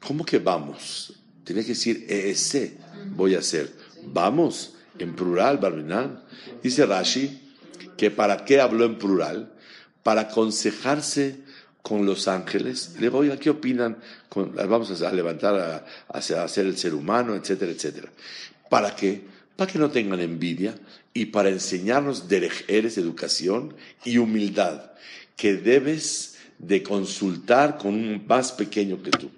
¿Cómo 0.07 0.25
que 0.25 0.39
vamos? 0.39 1.15
Tiene 1.45 1.63
que 1.63 1.69
decir, 1.69 2.07
ese 2.09 2.79
voy 3.15 3.35
a 3.35 3.39
hacer. 3.39 3.73
Vamos, 4.03 4.75
en 4.99 5.15
plural, 5.15 5.59
Barminan. 5.59 6.23
Dice 6.63 6.87
Rashi 6.87 7.41
que 7.97 8.11
para 8.11 8.45
qué 8.45 8.61
habló 8.61 8.85
en 8.85 8.99
plural? 8.99 9.53
Para 10.03 10.23
aconsejarse 10.23 11.44
con 11.85 12.07
los 12.07 12.29
ángeles. 12.29 12.97
Le 12.99 13.11
voy 13.11 13.31
a 13.31 13.39
¿qué 13.39 13.51
opinan? 13.51 13.99
vamos 14.35 15.03
a 15.03 15.13
levantar 15.13 15.85
a, 16.09 16.23
ser 16.23 16.65
el 16.65 16.79
ser 16.79 16.95
humano, 16.95 17.35
etcétera, 17.35 17.71
etcétera. 17.71 18.09
¿Para 18.71 18.97
qué? 18.97 19.21
Para 19.55 19.71
que 19.71 19.79
no 19.79 19.91
tengan 19.91 20.19
envidia 20.21 20.75
y 21.13 21.27
para 21.27 21.51
enseñarnos 21.51 22.25
eres 22.69 22.97
educación 22.97 23.75
y 24.03 24.17
humildad, 24.17 24.93
que 25.37 25.57
debes 25.57 26.39
de 26.59 26.83
consultar 26.83 27.77
con 27.77 27.93
un 27.93 28.25
más 28.27 28.53
pequeño 28.53 29.03
que 29.03 29.11
tú. 29.11 29.31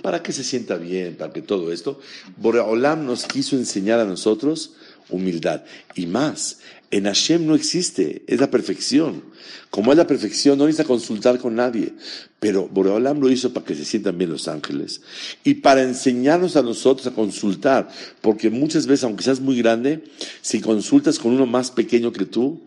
Para 0.00 0.22
que 0.22 0.32
se 0.32 0.44
sienta 0.44 0.76
bien, 0.76 1.16
para 1.16 1.32
que 1.32 1.42
todo 1.42 1.72
esto. 1.72 2.00
Boreolam 2.36 3.04
nos 3.04 3.26
quiso 3.26 3.56
enseñar 3.56 3.98
a 3.98 4.04
nosotros 4.04 4.76
humildad. 5.14 5.64
Y 5.94 6.06
más, 6.06 6.58
en 6.90 7.04
Hashem 7.04 7.46
no 7.46 7.54
existe, 7.54 8.22
es 8.26 8.40
la 8.40 8.50
perfección. 8.50 9.22
Como 9.70 9.90
es 9.90 9.98
la 9.98 10.06
perfección, 10.06 10.56
no 10.56 10.66
necesita 10.66 10.86
consultar 10.86 11.38
con 11.38 11.56
nadie. 11.56 11.92
Pero 12.38 12.68
Boreolam 12.68 13.20
lo 13.20 13.30
hizo 13.30 13.52
para 13.52 13.66
que 13.66 13.74
se 13.74 13.84
sientan 13.84 14.16
bien 14.16 14.30
los 14.30 14.46
ángeles 14.46 15.00
y 15.42 15.54
para 15.54 15.82
enseñarnos 15.82 16.56
a 16.56 16.62
nosotros 16.62 17.06
a 17.06 17.14
consultar. 17.14 17.88
Porque 18.20 18.50
muchas 18.50 18.86
veces, 18.86 19.04
aunque 19.04 19.24
seas 19.24 19.40
muy 19.40 19.58
grande, 19.58 20.04
si 20.42 20.60
consultas 20.60 21.18
con 21.18 21.32
uno 21.32 21.46
más 21.46 21.70
pequeño 21.70 22.12
que 22.12 22.26
tú, 22.26 22.62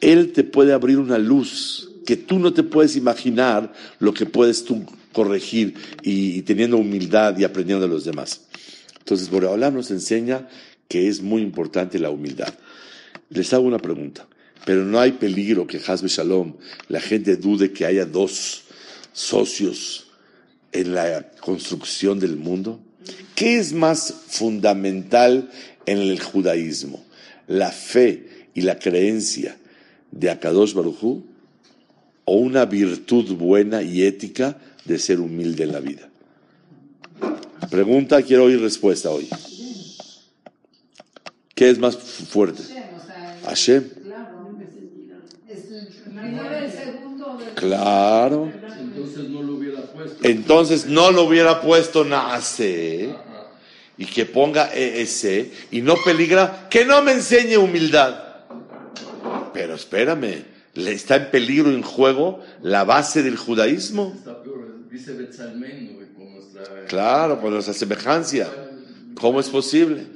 él 0.00 0.32
te 0.32 0.44
puede 0.44 0.72
abrir 0.72 0.98
una 0.98 1.18
luz 1.18 1.88
que 2.04 2.16
tú 2.16 2.38
no 2.38 2.52
te 2.52 2.62
puedes 2.62 2.96
imaginar 2.96 3.72
lo 3.98 4.12
que 4.12 4.26
puedes 4.26 4.64
tú 4.64 4.84
corregir 5.12 5.74
y, 6.02 6.42
teniendo 6.42 6.76
humildad 6.76 7.38
y 7.38 7.44
aprendiendo 7.44 7.86
de 7.86 7.92
los 7.92 8.04
demás. 8.04 8.42
Entonces, 8.98 9.30
Boreolam 9.30 9.74
nos 9.74 9.90
enseña 9.90 10.48
que 10.92 11.08
es 11.08 11.22
muy 11.22 11.40
importante 11.40 11.98
la 11.98 12.10
humildad. 12.10 12.52
Les 13.30 13.50
hago 13.54 13.64
una 13.64 13.78
pregunta, 13.78 14.28
pero 14.66 14.84
no 14.84 15.00
hay 15.00 15.12
peligro 15.12 15.66
que 15.66 15.80
Hasbe 15.86 16.06
Shalom 16.06 16.52
la 16.88 17.00
gente 17.00 17.36
dude 17.36 17.72
que 17.72 17.86
haya 17.86 18.04
dos 18.04 18.64
socios 19.14 20.08
en 20.70 20.94
la 20.94 21.30
construcción 21.40 22.20
del 22.20 22.36
mundo. 22.36 22.78
¿Qué 23.34 23.56
es 23.56 23.72
más 23.72 24.14
fundamental 24.28 25.50
en 25.86 25.96
el 25.96 26.20
judaísmo? 26.20 27.02
¿La 27.48 27.70
fe 27.70 28.48
y 28.52 28.60
la 28.60 28.78
creencia 28.78 29.56
de 30.10 30.28
Akadosh 30.28 30.74
Baruchú 30.74 31.24
o 32.26 32.36
una 32.36 32.66
virtud 32.66 33.32
buena 33.32 33.82
y 33.82 34.02
ética 34.02 34.60
de 34.84 34.98
ser 34.98 35.20
humilde 35.20 35.64
en 35.64 35.72
la 35.72 35.80
vida? 35.80 36.10
Pregunta, 37.70 38.20
quiero 38.20 38.44
oír 38.44 38.60
respuesta 38.60 39.08
hoy. 39.08 39.26
¿Qué 41.62 41.70
es 41.70 41.78
más 41.78 41.96
fuerte? 41.96 42.60
Hashem. 43.44 43.84
Claro. 47.54 48.50
Entonces 48.80 49.28
no 49.28 49.42
lo 49.42 49.54
hubiera 49.54 49.82
puesto. 49.82 50.26
Entonces 50.26 50.86
no 50.86 51.12
lo 51.12 51.22
hubiera 51.22 51.60
puesto 51.60 52.04
Naase. 52.04 53.14
Y 53.96 54.06
que 54.06 54.26
ponga 54.26 54.74
ES. 54.74 55.24
Y 55.70 55.82
no 55.82 55.94
peligra. 56.04 56.66
Que 56.68 56.84
no 56.84 57.00
me 57.00 57.12
enseñe 57.12 57.56
humildad. 57.58 58.20
Pero 59.54 59.76
espérame. 59.76 60.44
Le 60.74 60.92
está 60.92 61.14
en 61.14 61.30
peligro, 61.30 61.70
en 61.70 61.82
juego, 61.82 62.40
la 62.60 62.82
base 62.82 63.22
del 63.22 63.36
judaísmo. 63.36 64.16
Claro, 66.88 67.40
por 67.40 67.52
nuestra 67.52 67.72
semejanza. 67.72 68.48
¿Cómo 69.14 69.38
es 69.38 69.48
posible? 69.48 70.08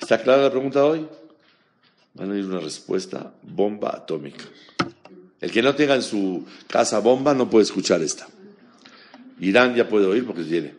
¿Está 0.00 0.22
clara 0.22 0.42
la 0.42 0.50
pregunta 0.50 0.84
hoy? 0.84 1.06
Van 2.14 2.30
a 2.30 2.38
ir 2.38 2.44
una 2.44 2.60
respuesta 2.60 3.32
bomba 3.42 3.90
atómica. 3.90 4.44
El 5.40 5.50
que 5.50 5.62
no 5.62 5.74
tenga 5.74 5.94
en 5.94 6.02
su 6.02 6.46
casa 6.68 7.00
bomba 7.00 7.34
no 7.34 7.50
puede 7.50 7.64
escuchar 7.64 8.02
esta. 8.02 8.26
Irán 9.40 9.74
ya 9.74 9.88
puede 9.88 10.06
oír 10.06 10.24
porque 10.24 10.44
tiene. 10.44 10.74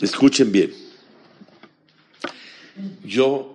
Escuchen 0.00 0.52
bien. 0.52 0.72
Yo 3.04 3.54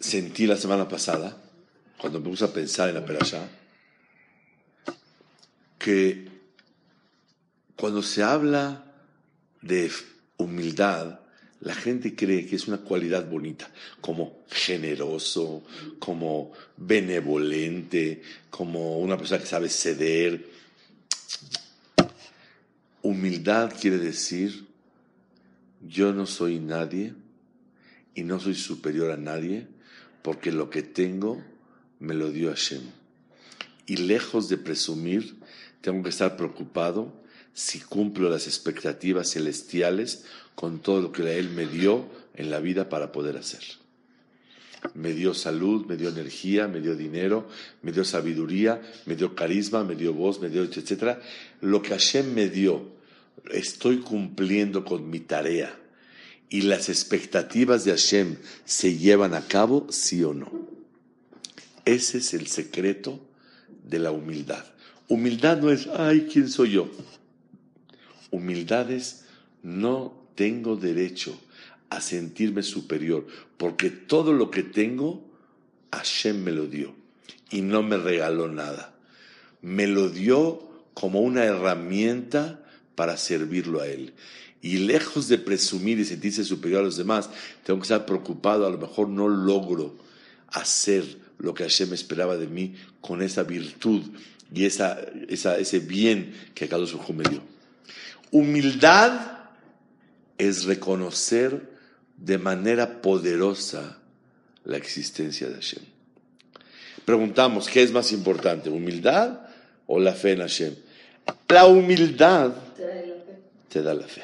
sentí 0.00 0.46
la 0.46 0.56
semana 0.56 0.88
pasada, 0.88 1.36
cuando 1.98 2.20
me 2.20 2.30
puse 2.30 2.44
a 2.44 2.52
pensar 2.52 2.88
en 2.88 2.94
la 2.94 3.04
perashá, 3.04 3.48
que 5.78 6.28
cuando 7.76 8.02
se 8.02 8.22
habla 8.22 8.84
de 9.62 9.90
humildad, 10.36 11.20
la 11.60 11.74
gente 11.74 12.14
cree 12.14 12.46
que 12.46 12.56
es 12.56 12.68
una 12.68 12.78
cualidad 12.78 13.28
bonita, 13.28 13.68
como 14.00 14.44
generoso, 14.48 15.64
como 15.98 16.52
benevolente, 16.76 18.22
como 18.48 18.98
una 18.98 19.16
persona 19.16 19.40
que 19.40 19.46
sabe 19.46 19.68
ceder. 19.68 20.48
Humildad 23.02 23.72
quiere 23.80 23.98
decir, 23.98 24.66
yo 25.86 26.12
no 26.12 26.26
soy 26.26 26.60
nadie 26.60 27.14
y 28.14 28.22
no 28.22 28.38
soy 28.38 28.54
superior 28.54 29.10
a 29.10 29.16
nadie, 29.16 29.66
porque 30.22 30.52
lo 30.52 30.70
que 30.70 30.82
tengo 30.82 31.42
me 31.98 32.14
lo 32.14 32.30
dio 32.30 32.50
Hashem. 32.50 32.82
Y 33.86 33.96
lejos 33.96 34.48
de 34.48 34.58
presumir, 34.58 35.38
tengo 35.80 36.02
que 36.02 36.10
estar 36.10 36.36
preocupado 36.36 37.12
si 37.52 37.80
cumplo 37.80 38.30
las 38.30 38.46
expectativas 38.46 39.32
celestiales 39.32 40.24
con 40.58 40.80
todo 40.80 41.00
lo 41.00 41.12
que 41.12 41.38
Él 41.38 41.50
me 41.50 41.66
dio 41.66 42.04
en 42.34 42.50
la 42.50 42.58
vida 42.58 42.88
para 42.88 43.12
poder 43.12 43.36
hacer. 43.36 43.62
Me 44.92 45.12
dio 45.12 45.32
salud, 45.32 45.86
me 45.86 45.96
dio 45.96 46.08
energía, 46.08 46.66
me 46.66 46.80
dio 46.80 46.96
dinero, 46.96 47.46
me 47.80 47.92
dio 47.92 48.04
sabiduría, 48.04 48.82
me 49.06 49.14
dio 49.14 49.36
carisma, 49.36 49.84
me 49.84 49.94
dio 49.94 50.12
voz, 50.12 50.40
me 50.40 50.48
dio 50.48 50.64
etcétera. 50.64 51.22
Lo 51.60 51.80
que 51.80 51.90
Hashem 51.90 52.34
me 52.34 52.48
dio, 52.48 52.90
estoy 53.52 53.98
cumpliendo 53.98 54.84
con 54.84 55.08
mi 55.08 55.20
tarea 55.20 55.78
y 56.48 56.62
las 56.62 56.88
expectativas 56.88 57.84
de 57.84 57.92
Hashem 57.92 58.38
se 58.64 58.98
llevan 58.98 59.34
a 59.34 59.46
cabo, 59.46 59.86
sí 59.90 60.24
o 60.24 60.34
no. 60.34 60.50
Ese 61.84 62.18
es 62.18 62.34
el 62.34 62.48
secreto 62.48 63.20
de 63.84 64.00
la 64.00 64.10
humildad. 64.10 64.64
Humildad 65.06 65.60
no 65.60 65.70
es, 65.70 65.86
ay, 65.86 66.26
¿quién 66.32 66.48
soy 66.48 66.72
yo? 66.72 66.90
Humildad 68.32 68.90
es, 68.90 69.24
no 69.62 70.17
tengo 70.38 70.76
derecho 70.76 71.36
a 71.90 72.00
sentirme 72.00 72.62
superior, 72.62 73.26
porque 73.56 73.90
todo 73.90 74.32
lo 74.32 74.52
que 74.52 74.62
tengo, 74.62 75.24
Hashem 75.90 76.44
me 76.44 76.52
lo 76.52 76.68
dio 76.68 76.94
y 77.50 77.60
no 77.62 77.82
me 77.82 77.96
regaló 77.96 78.46
nada. 78.46 78.94
Me 79.62 79.88
lo 79.88 80.08
dio 80.08 80.62
como 80.94 81.22
una 81.22 81.42
herramienta 81.42 82.64
para 82.94 83.16
servirlo 83.16 83.80
a 83.80 83.88
Él. 83.88 84.12
Y 84.62 84.78
lejos 84.78 85.26
de 85.26 85.38
presumir 85.38 85.98
y 85.98 86.04
sentirse 86.04 86.44
superior 86.44 86.82
a 86.82 86.84
los 86.84 86.96
demás, 86.96 87.30
tengo 87.64 87.80
que 87.80 87.86
estar 87.86 88.06
preocupado, 88.06 88.64
a 88.64 88.70
lo 88.70 88.78
mejor 88.78 89.08
no 89.08 89.26
logro 89.26 89.96
hacer 90.46 91.04
lo 91.38 91.52
que 91.52 91.64
Hashem 91.64 91.92
esperaba 91.94 92.36
de 92.36 92.46
mí 92.46 92.76
con 93.00 93.22
esa 93.22 93.42
virtud 93.42 94.02
y 94.54 94.66
esa, 94.66 95.00
ese 95.28 95.80
bien 95.80 96.32
que 96.54 96.68
su 96.86 97.12
me 97.12 97.24
dio. 97.24 97.42
Humildad 98.30 99.37
es 100.38 100.64
reconocer 100.64 101.68
de 102.16 102.38
manera 102.38 103.02
poderosa 103.02 103.98
la 104.64 104.76
existencia 104.76 105.48
de 105.48 105.54
Hashem. 105.54 105.82
Preguntamos, 107.04 107.68
¿qué 107.68 107.82
es 107.82 107.92
más 107.92 108.12
importante, 108.12 108.70
humildad 108.70 109.40
o 109.86 109.98
la 109.98 110.12
fe 110.12 110.32
en 110.32 110.40
Hashem? 110.40 110.74
La 111.48 111.66
humildad 111.66 112.52
te 113.68 113.82
da 113.82 113.94
la 113.94 114.06
fe. 114.06 114.22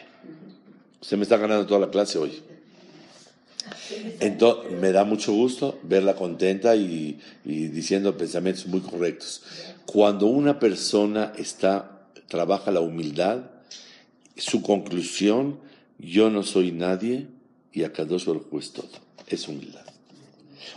Usted 1.00 1.16
me 1.16 1.22
está 1.22 1.36
ganando 1.36 1.66
toda 1.66 1.80
la 1.80 1.90
clase 1.90 2.18
hoy. 2.18 2.42
Entonces, 4.20 4.72
me 4.72 4.92
da 4.92 5.04
mucho 5.04 5.32
gusto 5.32 5.78
verla 5.82 6.14
contenta 6.14 6.76
y, 6.76 7.18
y, 7.44 7.68
diciendo 7.68 8.16
pensamientos 8.16 8.66
muy 8.66 8.80
correctos. 8.80 9.42
Cuando 9.86 10.26
una 10.26 10.58
persona 10.58 11.32
está, 11.36 12.06
trabaja 12.28 12.70
la 12.70 12.80
humildad, 12.80 13.44
su 14.36 14.62
conclusión, 14.62 15.58
yo 15.98 16.30
no 16.30 16.42
soy 16.42 16.72
nadie, 16.72 17.28
y 17.72 17.82
a 17.82 17.92
Kadosh 17.92 18.24
Baruj 18.24 18.46
es 18.58 18.72
todo. 18.72 18.88
Es 19.26 19.48
humildad. 19.48 19.84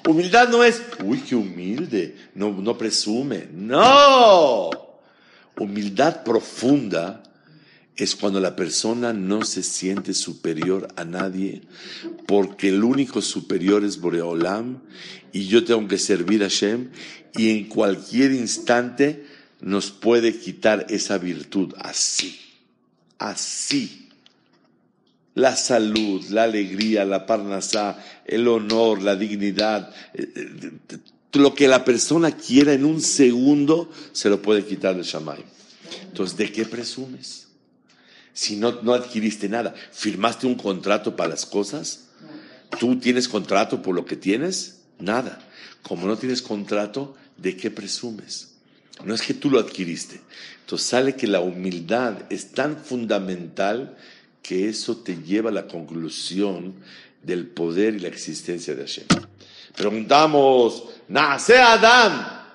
Humildad 0.08 0.50
no 0.50 0.64
es, 0.64 0.82
uy, 1.04 1.20
qué 1.20 1.36
humilde, 1.36 2.16
no, 2.34 2.52
no 2.52 2.78
presume. 2.78 3.48
No. 3.54 4.70
Humildad 5.60 6.24
profunda 6.24 7.24
es 7.96 8.16
cuando 8.16 8.40
la 8.40 8.56
persona 8.56 9.14
no 9.14 9.44
se 9.44 9.64
siente 9.64 10.14
superior 10.14 10.88
a 10.96 11.04
nadie, 11.04 11.62
porque 12.26 12.70
el 12.70 12.84
único 12.84 13.22
superior 13.22 13.84
es 13.84 14.00
Boreolam 14.00 14.82
y 15.34 15.48
yo 15.48 15.64
tengo 15.64 15.88
que 15.88 15.98
servir 15.98 16.44
a 16.44 16.48
Shem 16.48 16.92
y 17.36 17.50
en 17.50 17.66
cualquier 17.66 18.32
instante 18.32 19.26
nos 19.62 19.92
puede 19.92 20.38
quitar 20.38 20.86
esa 20.90 21.18
virtud 21.18 21.74
así, 21.80 22.40
así 23.18 24.07
la 25.38 25.56
salud, 25.56 26.26
la 26.30 26.44
alegría, 26.44 27.06
la 27.06 27.28
parnasá, 27.28 28.04
el 28.26 28.48
honor, 28.48 29.04
la 29.04 29.16
dignidad, 29.16 29.94
eh, 30.16 30.32
eh, 30.36 30.98
lo 31.34 31.54
que 31.54 31.68
la 31.68 31.86
persona 31.86 32.32
quiera 32.32 32.74
en 32.74 32.84
un 32.84 33.02
segundo 33.02 33.92
se 34.14 34.30
lo 34.30 34.42
puede 34.42 34.66
quitar 34.66 34.96
del 34.96 35.06
Shamay. 35.06 35.46
Entonces, 36.08 36.36
¿de 36.38 36.52
qué 36.52 36.66
presumes? 36.66 37.50
Si 38.34 38.56
no, 38.56 38.82
no 38.82 38.96
adquiriste 38.96 39.48
nada, 39.48 39.76
¿firmaste 39.92 40.48
un 40.48 40.56
contrato 40.56 41.16
para 41.16 41.30
las 41.30 41.46
cosas? 41.46 42.06
¿Tú 42.80 43.00
tienes 43.00 43.28
contrato 43.28 43.84
por 43.84 43.94
lo 43.94 44.06
que 44.06 44.16
tienes? 44.16 44.80
Nada. 44.98 45.38
Como 45.84 46.08
no 46.08 46.18
tienes 46.18 46.42
contrato, 46.42 47.16
¿de 47.38 47.56
qué 47.56 47.70
presumes? 47.70 48.54
No 49.06 49.14
es 49.14 49.22
que 49.22 49.36
tú 49.36 49.52
lo 49.52 49.60
adquiriste. 49.60 50.20
Entonces 50.62 50.88
sale 50.88 51.16
que 51.16 51.28
la 51.28 51.42
humildad 51.42 52.24
es 52.32 52.54
tan 52.54 52.76
fundamental 52.76 53.96
que 54.48 54.70
eso 54.70 54.96
te 54.96 55.22
lleva 55.24 55.50
a 55.50 55.54
la 55.54 55.68
conclusión 55.68 56.76
del 57.22 57.48
poder 57.48 57.96
y 57.96 58.00
la 58.00 58.08
existencia 58.08 58.74
de 58.74 58.84
Hashem. 58.84 59.06
Preguntamos, 59.76 60.86
nace 61.10 61.58
Adán. 61.58 62.46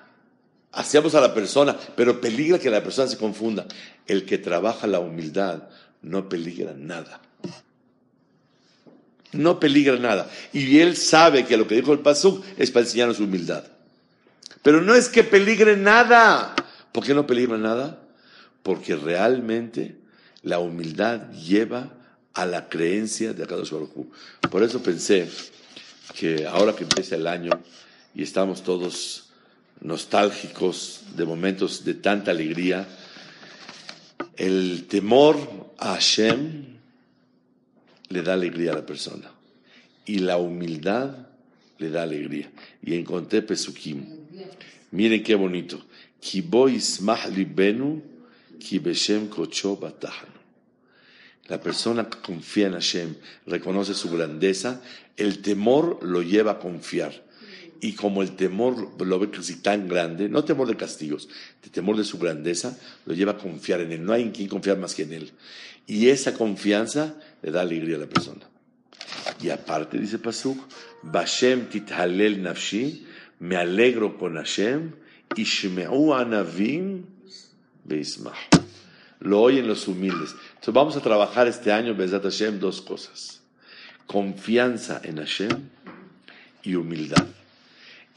Hacemos 0.71 1.13
a 1.13 1.21
la 1.21 1.35
persona, 1.35 1.77
pero 1.95 2.19
peligra 2.19 2.57
que 2.57 2.71
la 2.71 2.83
persona 2.83 3.07
se 3.07 3.19
confunda. 3.19 3.67
El 4.07 4.25
que 4.25 4.39
trabaja 4.39 4.87
la 4.87 4.99
humildad 4.99 5.69
no 6.01 6.27
peligra 6.29 6.73
nada. 6.75 7.21
No 9.31 9.59
peligra 9.59 9.97
nada. 9.97 10.31
Y 10.51 10.79
él 10.79 10.97
sabe 10.97 11.45
que 11.45 11.57
lo 11.57 11.67
que 11.67 11.75
dijo 11.75 11.93
el 11.93 11.99
Pasuk 11.99 12.43
es 12.57 12.71
para 12.71 12.87
enseñarnos 12.87 13.19
humildad. 13.19 13.65
Pero 14.63 14.81
no 14.81 14.95
es 14.95 15.09
que 15.09 15.23
peligre 15.23 15.77
nada. 15.77 16.55
¿Por 16.91 17.03
qué 17.03 17.13
no 17.13 17.27
peligra 17.27 17.59
nada? 17.59 17.99
Porque 18.63 18.95
realmente 18.95 20.01
la 20.43 20.59
humildad 20.59 21.31
lleva 21.31 21.91
a 22.33 22.45
la 22.45 22.67
creencia 22.69 23.33
de 23.33 23.43
Akadosh 23.43 23.71
Baruj 23.71 24.07
Por 24.49 24.63
eso 24.63 24.81
pensé 24.83 25.29
que 26.15 26.45
ahora 26.45 26.75
que 26.75 26.83
empieza 26.83 27.15
el 27.15 27.27
año 27.27 27.51
y 28.13 28.23
estamos 28.23 28.63
todos 28.63 29.29
nostálgicos 29.81 31.01
de 31.15 31.25
momentos 31.25 31.83
de 31.83 31.93
tanta 31.95 32.31
alegría, 32.31 32.87
el 34.37 34.85
temor 34.87 35.37
a 35.77 35.93
Hashem 35.93 36.65
le 38.09 38.21
da 38.21 38.33
alegría 38.33 38.71
a 38.71 38.75
la 38.75 38.85
persona 38.85 39.31
y 40.05 40.19
la 40.19 40.37
humildad 40.37 41.27
le 41.77 41.89
da 41.89 42.03
alegría. 42.03 42.51
Y 42.81 42.95
encontré 42.95 43.41
Pesukim. 43.41 44.05
Miren 44.91 45.23
qué 45.23 45.35
bonito. 45.35 45.81
Kibo 46.19 46.69
ismah 46.69 47.27
libenu, 47.27 48.01
la 51.47 51.59
persona 51.59 52.09
que 52.09 52.19
confía 52.19 52.67
en 52.67 52.73
Hashem, 52.73 53.15
reconoce 53.45 53.93
su 53.93 54.09
grandeza, 54.09 54.81
el 55.17 55.41
temor 55.41 55.99
lo 56.01 56.21
lleva 56.21 56.53
a 56.53 56.59
confiar. 56.59 57.23
Y 57.81 57.93
como 57.93 58.21
el 58.21 58.37
temor 58.37 58.95
lo 59.01 59.19
ve 59.19 59.29
casi 59.29 59.57
tan 59.57 59.89
grande, 59.89 60.29
no 60.29 60.45
temor 60.45 60.69
de 60.69 60.77
castigos, 60.77 61.27
el 61.63 61.69
temor 61.69 61.97
de 61.97 62.05
su 62.05 62.17
grandeza, 62.17 62.79
lo 63.05 63.13
lleva 63.13 63.33
a 63.33 63.37
confiar 63.37 63.81
en 63.81 63.91
él. 63.91 64.05
No 64.05 64.13
hay 64.13 64.21
en 64.21 64.31
quien 64.31 64.47
confiar 64.47 64.77
más 64.77 64.95
que 64.95 65.03
en 65.03 65.11
él. 65.11 65.31
Y 65.85 66.07
esa 66.07 66.33
confianza 66.33 67.15
le 67.41 67.51
da 67.51 67.59
alegría 67.61 67.97
a 67.97 67.99
la 67.99 68.07
persona. 68.07 68.49
Y 69.41 69.49
aparte, 69.49 69.99
dice 69.99 70.17
Pasuk, 70.17 70.57
Bashem 71.01 71.67
tithalel 71.67 72.41
nafshi, 72.41 73.05
me 73.39 73.57
alegro 73.57 74.17
con 74.17 74.35
Hashem, 74.35 74.93
ishme'u 75.35 76.13
anavim 76.13 77.05
beismah 77.83 78.52
lo 79.23 79.41
oyen 79.41 79.67
los 79.67 79.87
humildes. 79.87 80.35
Entonces 80.49 80.73
vamos 80.73 80.97
a 80.97 81.01
trabajar 81.01 81.47
este 81.47 81.71
año, 81.71 81.95
Bezat 81.95 82.23
Hashem, 82.23 82.59
dos 82.59 82.81
cosas. 82.81 83.41
Confianza 84.05 85.01
en 85.03 85.17
Hashem 85.17 85.69
y 86.61 86.75
humildad. 86.75 87.25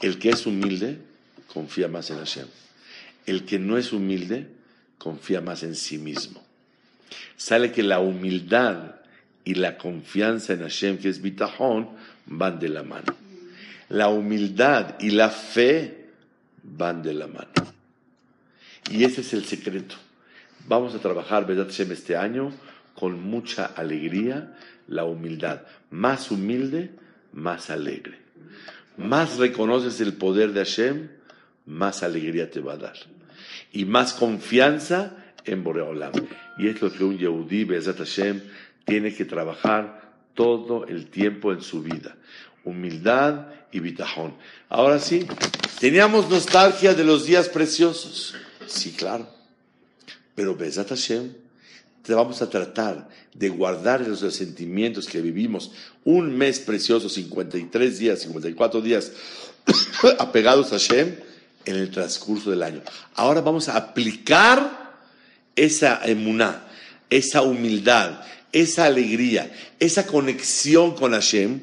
El 0.01 0.19
que 0.19 0.29
es 0.29 0.45
humilde 0.45 0.99
confía 1.53 1.87
más 1.87 2.11
en 2.11 2.17
Hashem. 2.17 2.47
El 3.25 3.45
que 3.45 3.57
no 3.57 3.77
es 3.77 3.93
humilde 3.93 4.47
confía 4.97 5.41
más 5.41 5.63
en 5.63 5.75
sí 5.75 5.97
mismo. 5.97 6.43
Sale 7.37 7.71
que 7.71 7.83
la 7.83 7.99
humildad 7.99 8.95
y 9.45 9.55
la 9.55 9.77
confianza 9.77 10.53
en 10.53 10.59
Hashem, 10.59 10.97
que 10.97 11.07
es 11.07 11.21
bitajón, 11.21 11.89
van 12.25 12.59
de 12.59 12.67
la 12.67 12.83
mano. 12.83 13.15
La 13.87 14.09
humildad 14.09 14.99
y 14.99 15.11
la 15.11 15.29
fe 15.29 16.09
van 16.63 17.01
de 17.01 17.13
la 17.13 17.27
mano. 17.27 17.53
Y 18.91 19.05
ese 19.05 19.21
es 19.21 19.33
el 19.33 19.45
secreto. 19.45 19.95
Vamos 20.67 20.93
a 20.93 20.99
trabajar, 20.99 21.47
¿verdad, 21.47 21.67
Hashem, 21.67 21.91
este 21.93 22.17
año 22.17 22.51
con 22.93 23.21
mucha 23.21 23.65
alegría, 23.67 24.57
la 24.87 25.05
humildad. 25.05 25.61
Más 25.91 26.29
humilde, 26.29 26.91
más 27.31 27.69
alegre. 27.69 28.19
Más 28.97 29.37
reconoces 29.37 30.01
el 30.01 30.13
poder 30.13 30.51
de 30.51 30.65
Hashem, 30.65 31.09
más 31.65 32.03
alegría 32.03 32.51
te 32.51 32.59
va 32.59 32.73
a 32.73 32.77
dar. 32.77 32.95
Y 33.71 33.85
más 33.85 34.13
confianza 34.13 35.15
en 35.45 35.63
Boreolam. 35.63 36.13
Y 36.57 36.67
es 36.67 36.81
lo 36.81 36.91
que 36.91 37.03
un 37.03 37.17
Yehudi, 37.17 37.63
Bezat 37.63 37.99
Hashem, 37.99 38.41
tiene 38.83 39.13
que 39.13 39.23
trabajar 39.25 40.11
todo 40.33 40.85
el 40.87 41.07
tiempo 41.07 41.53
en 41.53 41.61
su 41.61 41.81
vida. 41.81 42.17
Humildad 42.65 43.47
y 43.71 43.79
bitajón. 43.79 44.33
Ahora 44.67 44.99
sí, 44.99 45.25
teníamos 45.79 46.29
nostalgia 46.29 46.93
de 46.93 47.05
los 47.05 47.25
días 47.25 47.47
preciosos. 47.47 48.35
Sí, 48.65 48.91
claro. 48.91 49.36
Pero 50.37 50.55
Besat 50.55 50.89
Hashem, 50.89 51.33
vamos 52.09 52.43
a 52.43 52.49
tratar 52.51 53.09
de 53.33 53.49
guardar 53.49 54.01
los 54.01 54.19
sentimientos 54.35 55.07
que 55.07 55.19
vivimos 55.19 55.71
un 56.03 56.37
mes 56.37 56.59
precioso, 56.59 57.09
53 57.09 57.97
días, 57.97 58.19
54 58.19 58.79
días 58.81 59.13
apegados 60.19 60.73
a 60.73 60.77
Shem 60.77 61.15
en 61.65 61.75
el 61.75 61.89
transcurso 61.89 62.51
del 62.51 62.61
año. 62.61 62.83
Ahora 63.15 63.41
vamos 63.41 63.67
a 63.67 63.77
aplicar 63.77 64.99
esa 65.55 66.05
emuná, 66.05 66.67
esa 67.09 67.41
humildad, 67.41 68.21
esa 68.51 68.85
alegría, 68.85 69.51
esa 69.79 70.05
conexión 70.05 70.93
con 70.93 71.13
Hashem, 71.13 71.61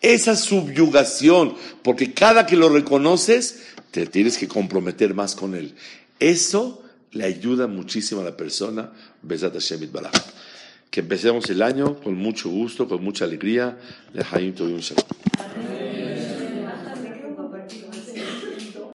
esa 0.00 0.34
subyugación, 0.34 1.58
porque 1.82 2.14
cada 2.14 2.46
que 2.46 2.56
lo 2.56 2.70
reconoces, 2.70 3.64
te 3.90 4.06
tienes 4.06 4.38
que 4.38 4.48
comprometer 4.48 5.12
más 5.12 5.34
con 5.34 5.54
él. 5.54 5.74
Eso 6.18 6.87
le 7.12 7.24
ayuda 7.24 7.66
muchísimo 7.66 8.20
a 8.20 8.24
la 8.24 8.36
persona, 8.36 8.92
Besat 9.22 9.54
Hashem 9.54 9.90
Que 10.90 11.00
empecemos 11.00 11.48
el 11.50 11.62
año 11.62 12.00
con 12.00 12.14
mucho 12.14 12.48
gusto, 12.48 12.88
con 12.88 13.02
mucha 13.02 13.24
alegría. 13.24 13.78
Shalom. 14.14 15.27